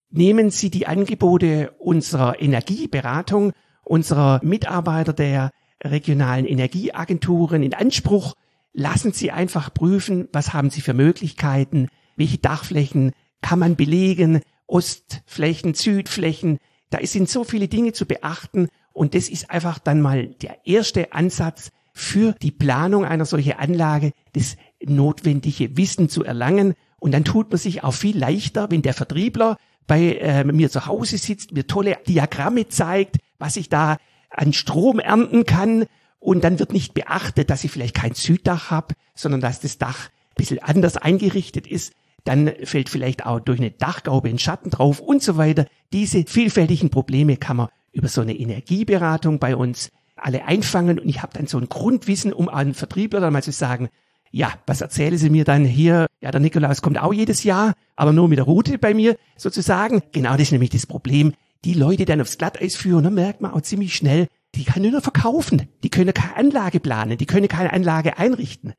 Nehmen 0.10 0.52
Sie 0.52 0.70
die 0.70 0.86
Angebote 0.86 1.72
unserer 1.80 2.40
Energieberatung, 2.40 3.54
unserer 3.84 4.40
Mitarbeiter 4.44 5.14
der 5.14 5.52
regionalen 5.84 6.46
Energieagenturen 6.46 7.64
in 7.64 7.74
Anspruch. 7.74 8.36
Lassen 8.74 9.12
Sie 9.12 9.32
einfach 9.32 9.74
prüfen, 9.74 10.30
was 10.32 10.54
haben 10.54 10.70
Sie 10.70 10.82
für 10.82 10.94
Möglichkeiten, 10.94 11.90
welche 12.16 12.38
Dachflächen 12.38 13.12
kann 13.42 13.60
man 13.60 13.76
belegen, 13.76 14.42
Ostflächen, 14.68 15.74
Südflächen. 15.74 16.60
Da 16.90 17.00
sind 17.06 17.28
so 17.28 17.44
viele 17.44 17.68
Dinge 17.68 17.94
zu 17.94 18.06
beachten 18.06 18.70
und 18.94 19.16
das 19.16 19.28
ist 19.28 19.50
einfach 19.50 19.80
dann 19.80 20.02
mal 20.02 20.28
der 20.28 20.66
erste 20.66 21.14
Ansatz, 21.14 21.72
für 21.94 22.34
die 22.42 22.52
Planung 22.52 23.06
einer 23.06 23.26
solchen 23.26 23.54
Anlage 23.54 24.12
das 24.34 24.58
notwendige 24.84 25.78
Wissen 25.78 26.10
zu 26.10 26.24
erlangen. 26.24 26.74
Und 27.00 27.12
dann 27.12 27.24
tut 27.24 27.52
man 27.52 27.60
sich 27.60 27.84
auch 27.84 27.94
viel 27.94 28.18
leichter, 28.18 28.72
wenn 28.72 28.82
der 28.82 28.94
Vertriebler 28.94 29.58
bei 29.86 30.16
äh, 30.16 30.44
mir 30.44 30.72
zu 30.72 30.88
Hause 30.88 31.18
sitzt, 31.18 31.52
mir 31.52 31.68
tolle 31.68 31.98
Diagramme 32.08 32.68
zeigt, 32.68 33.18
was 33.38 33.58
ich 33.58 33.70
da 33.70 33.98
an 34.30 34.54
Strom 34.54 35.00
ernten 35.00 35.46
kann. 35.46 35.86
Und 36.20 36.44
dann 36.44 36.58
wird 36.58 36.74
nicht 36.74 36.94
beachtet, 36.94 37.50
dass 37.50 37.64
ich 37.64 37.72
vielleicht 37.72 37.96
kein 37.96 38.16
Süddach 38.16 38.72
habe, 38.72 38.96
sondern 39.14 39.42
dass 39.42 39.60
das 39.60 39.78
Dach 39.78 40.08
ein 40.08 40.36
bisschen 40.38 40.64
anders 40.64 40.98
eingerichtet 40.98 41.68
ist. 41.68 41.94
Dann 42.24 42.52
fällt 42.64 42.90
vielleicht 42.90 43.26
auch 43.26 43.42
durch 43.42 43.60
eine 43.60 43.72
Dachgaube 43.72 44.30
ein 44.30 44.40
Schatten 44.40 44.70
drauf 44.70 45.00
und 45.00 45.22
so 45.22 45.38
weiter. 45.38 45.68
Diese 45.92 46.24
vielfältigen 46.26 46.90
Probleme 46.90 47.36
kann 47.36 47.58
man 47.58 47.68
über 47.94 48.10
so 48.10 48.22
eine 48.22 48.38
Energieberatung 48.38 49.40
bei 49.40 49.56
uns 49.56 49.90
alle 50.16 50.46
einfangen 50.46 51.00
und 51.00 51.08
ich 51.08 51.22
habe 51.22 51.34
dann 51.34 51.48
so 51.48 51.58
ein 51.58 51.70
Grundwissen, 51.70 52.34
um 52.34 52.50
einen 52.50 52.74
Vertriebler 52.74 53.20
dann 53.20 53.34
mal 53.34 53.44
zu 53.44 53.52
sagen, 53.52 53.90
ja, 54.32 54.52
was 54.66 54.82
erzählen 54.82 55.18
Sie 55.18 55.30
mir 55.30 55.46
dann 55.46 55.64
hier? 55.64 56.08
Ja, 56.20 56.32
der 56.32 56.42
Nikolaus 56.42 56.82
kommt 56.82 57.00
auch 57.00 57.14
jedes 57.14 57.44
Jahr, 57.44 57.74
aber 57.96 58.14
nur 58.14 58.28
mit 58.28 58.40
der 58.40 58.46
Route 58.46 58.80
bei 58.80 58.96
mir 58.96 59.16
sozusagen. 59.38 60.02
Genau 60.12 60.32
das 60.32 60.42
ist 60.42 60.52
nämlich 60.52 60.72
das 60.72 60.88
Problem. 60.88 61.34
Die 61.66 61.76
Leute 61.76 62.06
dann 62.06 62.20
aufs 62.20 62.40
Glatteis 62.40 62.76
führen, 62.76 63.04
da 63.04 63.10
merkt 63.12 63.42
man 63.42 63.52
auch 63.52 63.62
ziemlich 63.62 63.96
schnell, 63.96 64.28
die 64.56 64.64
kann 64.64 64.82
nur 64.82 65.02
verkaufen. 65.02 65.70
Die 65.84 65.90
können 65.90 66.14
keine 66.14 66.36
Anlage 66.36 66.80
planen, 66.80 67.18
die 67.18 67.26
können 67.28 67.48
keine 67.48 67.74
Anlage 67.74 68.18
einrichten. 68.18 68.74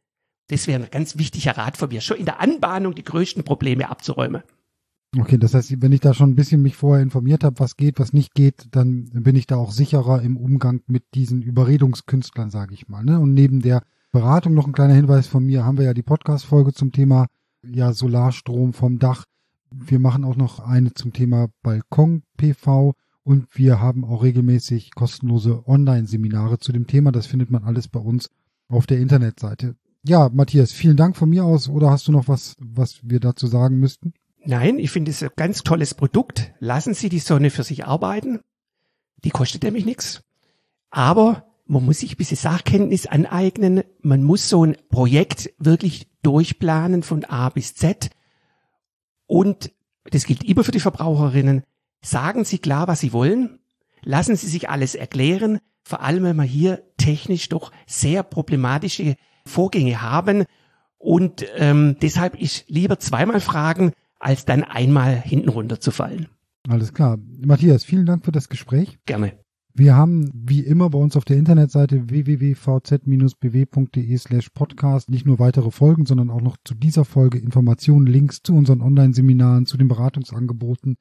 Das 0.48 0.66
wäre 0.66 0.82
ein 0.82 0.90
ganz 0.90 1.18
wichtiger 1.18 1.56
Rat 1.56 1.76
von 1.76 1.88
mir, 1.88 2.00
schon 2.00 2.18
in 2.18 2.26
der 2.26 2.40
Anbahnung 2.40 2.94
die 2.94 3.04
größten 3.04 3.44
Probleme 3.44 3.88
abzuräumen. 3.88 4.42
Okay, 5.16 5.38
das 5.38 5.54
heißt, 5.54 5.80
wenn 5.80 5.92
ich 5.92 6.00
da 6.00 6.12
schon 6.12 6.30
ein 6.30 6.34
bisschen 6.34 6.62
mich 6.62 6.76
vorher 6.76 7.02
informiert 7.02 7.44
habe, 7.44 7.60
was 7.60 7.76
geht, 7.76 8.00
was 8.00 8.12
nicht 8.12 8.34
geht, 8.34 8.68
dann 8.72 9.04
bin 9.12 9.36
ich 9.36 9.46
da 9.46 9.56
auch 9.56 9.70
sicherer 9.70 10.22
im 10.22 10.36
Umgang 10.36 10.80
mit 10.86 11.04
diesen 11.14 11.42
Überredungskünstlern, 11.42 12.50
sage 12.50 12.74
ich 12.74 12.88
mal. 12.88 13.04
Ne? 13.04 13.20
Und 13.20 13.32
neben 13.32 13.60
der 13.60 13.82
Beratung 14.12 14.54
noch 14.54 14.66
ein 14.66 14.72
kleiner 14.72 14.94
Hinweis 14.94 15.26
von 15.26 15.44
mir, 15.44 15.64
haben 15.64 15.78
wir 15.78 15.84
ja 15.84 15.94
die 15.94 16.02
Podcast-Folge 16.02 16.72
zum 16.72 16.92
Thema 16.92 17.26
ja, 17.62 17.92
Solarstrom 17.92 18.72
vom 18.72 18.98
Dach. 18.98 19.24
Wir 19.70 19.98
machen 19.98 20.24
auch 20.24 20.36
noch 20.36 20.60
eine 20.60 20.94
zum 20.94 21.12
Thema 21.12 21.48
Balkon 21.62 22.22
PV 22.36 22.94
und 23.22 23.46
wir 23.54 23.80
haben 23.80 24.04
auch 24.04 24.22
regelmäßig 24.22 24.94
kostenlose 24.94 25.66
Online-Seminare 25.66 26.58
zu 26.58 26.72
dem 26.72 26.86
Thema. 26.86 27.10
Das 27.10 27.26
findet 27.26 27.50
man 27.50 27.64
alles 27.64 27.88
bei 27.88 28.00
uns 28.00 28.30
auf 28.68 28.86
der 28.86 29.00
Internetseite. 29.00 29.76
Ja, 30.06 30.28
Matthias, 30.32 30.72
vielen 30.72 30.96
Dank 30.96 31.16
von 31.16 31.30
mir 31.30 31.44
aus. 31.44 31.68
Oder 31.68 31.90
hast 31.90 32.06
du 32.06 32.12
noch 32.12 32.28
was, 32.28 32.56
was 32.60 33.00
wir 33.02 33.20
dazu 33.20 33.46
sagen 33.46 33.78
müssten? 33.80 34.12
Nein, 34.46 34.78
ich 34.78 34.90
finde 34.90 35.10
es 35.10 35.22
ein 35.22 35.30
ganz 35.36 35.62
tolles 35.62 35.94
Produkt. 35.94 36.52
Lassen 36.58 36.94
Sie 36.94 37.08
die 37.08 37.18
Sonne 37.18 37.50
für 37.50 37.62
sich 37.62 37.86
arbeiten. 37.86 38.40
Die 39.24 39.30
kostet 39.30 39.62
nämlich 39.62 39.86
nichts. 39.86 40.22
Aber 40.90 41.46
man 41.66 41.84
muss 41.84 42.00
sich 42.00 42.12
ein 42.12 42.16
bisschen 42.18 42.36
Sachkenntnis 42.36 43.06
aneignen. 43.06 43.84
Man 44.00 44.22
muss 44.22 44.50
so 44.50 44.64
ein 44.64 44.76
Projekt 44.90 45.50
wirklich 45.58 46.08
durchplanen 46.22 47.02
von 47.02 47.24
A 47.24 47.48
bis 47.48 47.74
Z. 47.74 48.10
Und 49.26 49.72
das 50.10 50.24
gilt 50.24 50.44
immer 50.44 50.62
für 50.62 50.72
die 50.72 50.80
Verbraucherinnen. 50.80 51.62
Sagen 52.02 52.44
Sie 52.44 52.58
klar, 52.58 52.86
was 52.86 53.00
Sie 53.00 53.14
wollen. 53.14 53.60
Lassen 54.02 54.36
Sie 54.36 54.48
sich 54.48 54.68
alles 54.68 54.94
erklären. 54.94 55.58
Vor 55.82 56.02
allem, 56.02 56.24
wenn 56.24 56.36
wir 56.36 56.42
hier 56.42 56.82
technisch 56.98 57.48
doch 57.48 57.72
sehr 57.86 58.22
problematische 58.22 59.16
Vorgänge 59.46 60.02
haben. 60.02 60.44
Und 60.98 61.46
ähm, 61.56 61.96
deshalb 62.02 62.34
ist 62.38 62.64
lieber 62.68 62.98
zweimal 62.98 63.40
fragen, 63.40 63.92
als 64.24 64.46
dann 64.46 64.64
einmal 64.64 65.20
hinten 65.20 65.50
runterzufallen. 65.50 66.28
Alles 66.68 66.94
klar. 66.94 67.18
Matthias, 67.44 67.84
vielen 67.84 68.06
Dank 68.06 68.24
für 68.24 68.32
das 68.32 68.48
Gespräch. 68.48 68.98
Gerne. 69.04 69.34
Wir 69.74 69.96
haben 69.96 70.30
wie 70.32 70.60
immer 70.60 70.88
bei 70.88 70.98
uns 70.98 71.16
auf 71.16 71.24
der 71.24 71.36
Internetseite 71.36 72.08
www.vz-bw.de 72.08 74.16
slash 74.16 74.48
podcast 74.50 75.10
nicht 75.10 75.26
nur 75.26 75.40
weitere 75.40 75.70
Folgen, 75.70 76.06
sondern 76.06 76.30
auch 76.30 76.40
noch 76.40 76.56
zu 76.64 76.74
dieser 76.74 77.04
Folge 77.04 77.38
Informationen, 77.38 78.06
Links 78.06 78.42
zu 78.42 78.54
unseren 78.54 78.80
Online-Seminaren, 78.80 79.66
zu 79.66 79.76
den 79.76 79.88
Beratungsangeboten, 79.88 80.96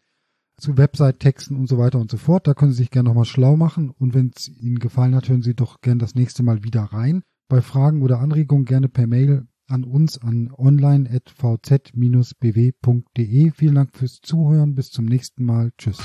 zu 0.57 0.77
Website-Texten 0.77 1.55
und 1.55 1.69
so 1.69 1.77
weiter 1.77 1.99
und 1.99 2.11
so 2.11 2.17
fort. 2.17 2.47
Da 2.47 2.55
können 2.55 2.71
Sie 2.71 2.77
sich 2.77 2.91
gerne 2.91 3.07
nochmal 3.07 3.25
schlau 3.25 3.55
machen 3.55 3.91
und 3.91 4.13
wenn 4.13 4.31
es 4.35 4.49
Ihnen 4.49 4.79
gefallen 4.79 5.15
hat, 5.15 5.29
hören 5.29 5.43
Sie 5.43 5.53
doch 5.53 5.79
gerne 5.81 5.99
das 5.99 6.15
nächste 6.15 6.43
Mal 6.43 6.63
wieder 6.63 6.81
rein. 6.81 7.21
Bei 7.47 7.61
Fragen 7.61 8.01
oder 8.01 8.19
Anregungen 8.19 8.65
gerne 8.65 8.89
per 8.89 9.07
Mail 9.07 9.45
an 9.67 9.83
uns 9.83 10.17
an 10.17 10.51
online.vz-bw.de. 10.51 13.51
Vielen 13.51 13.75
Dank 13.75 13.95
fürs 13.95 14.19
Zuhören. 14.21 14.73
Bis 14.75 14.89
zum 14.89 15.05
nächsten 15.05 15.45
Mal. 15.45 15.71
Tschüss. 15.77 15.99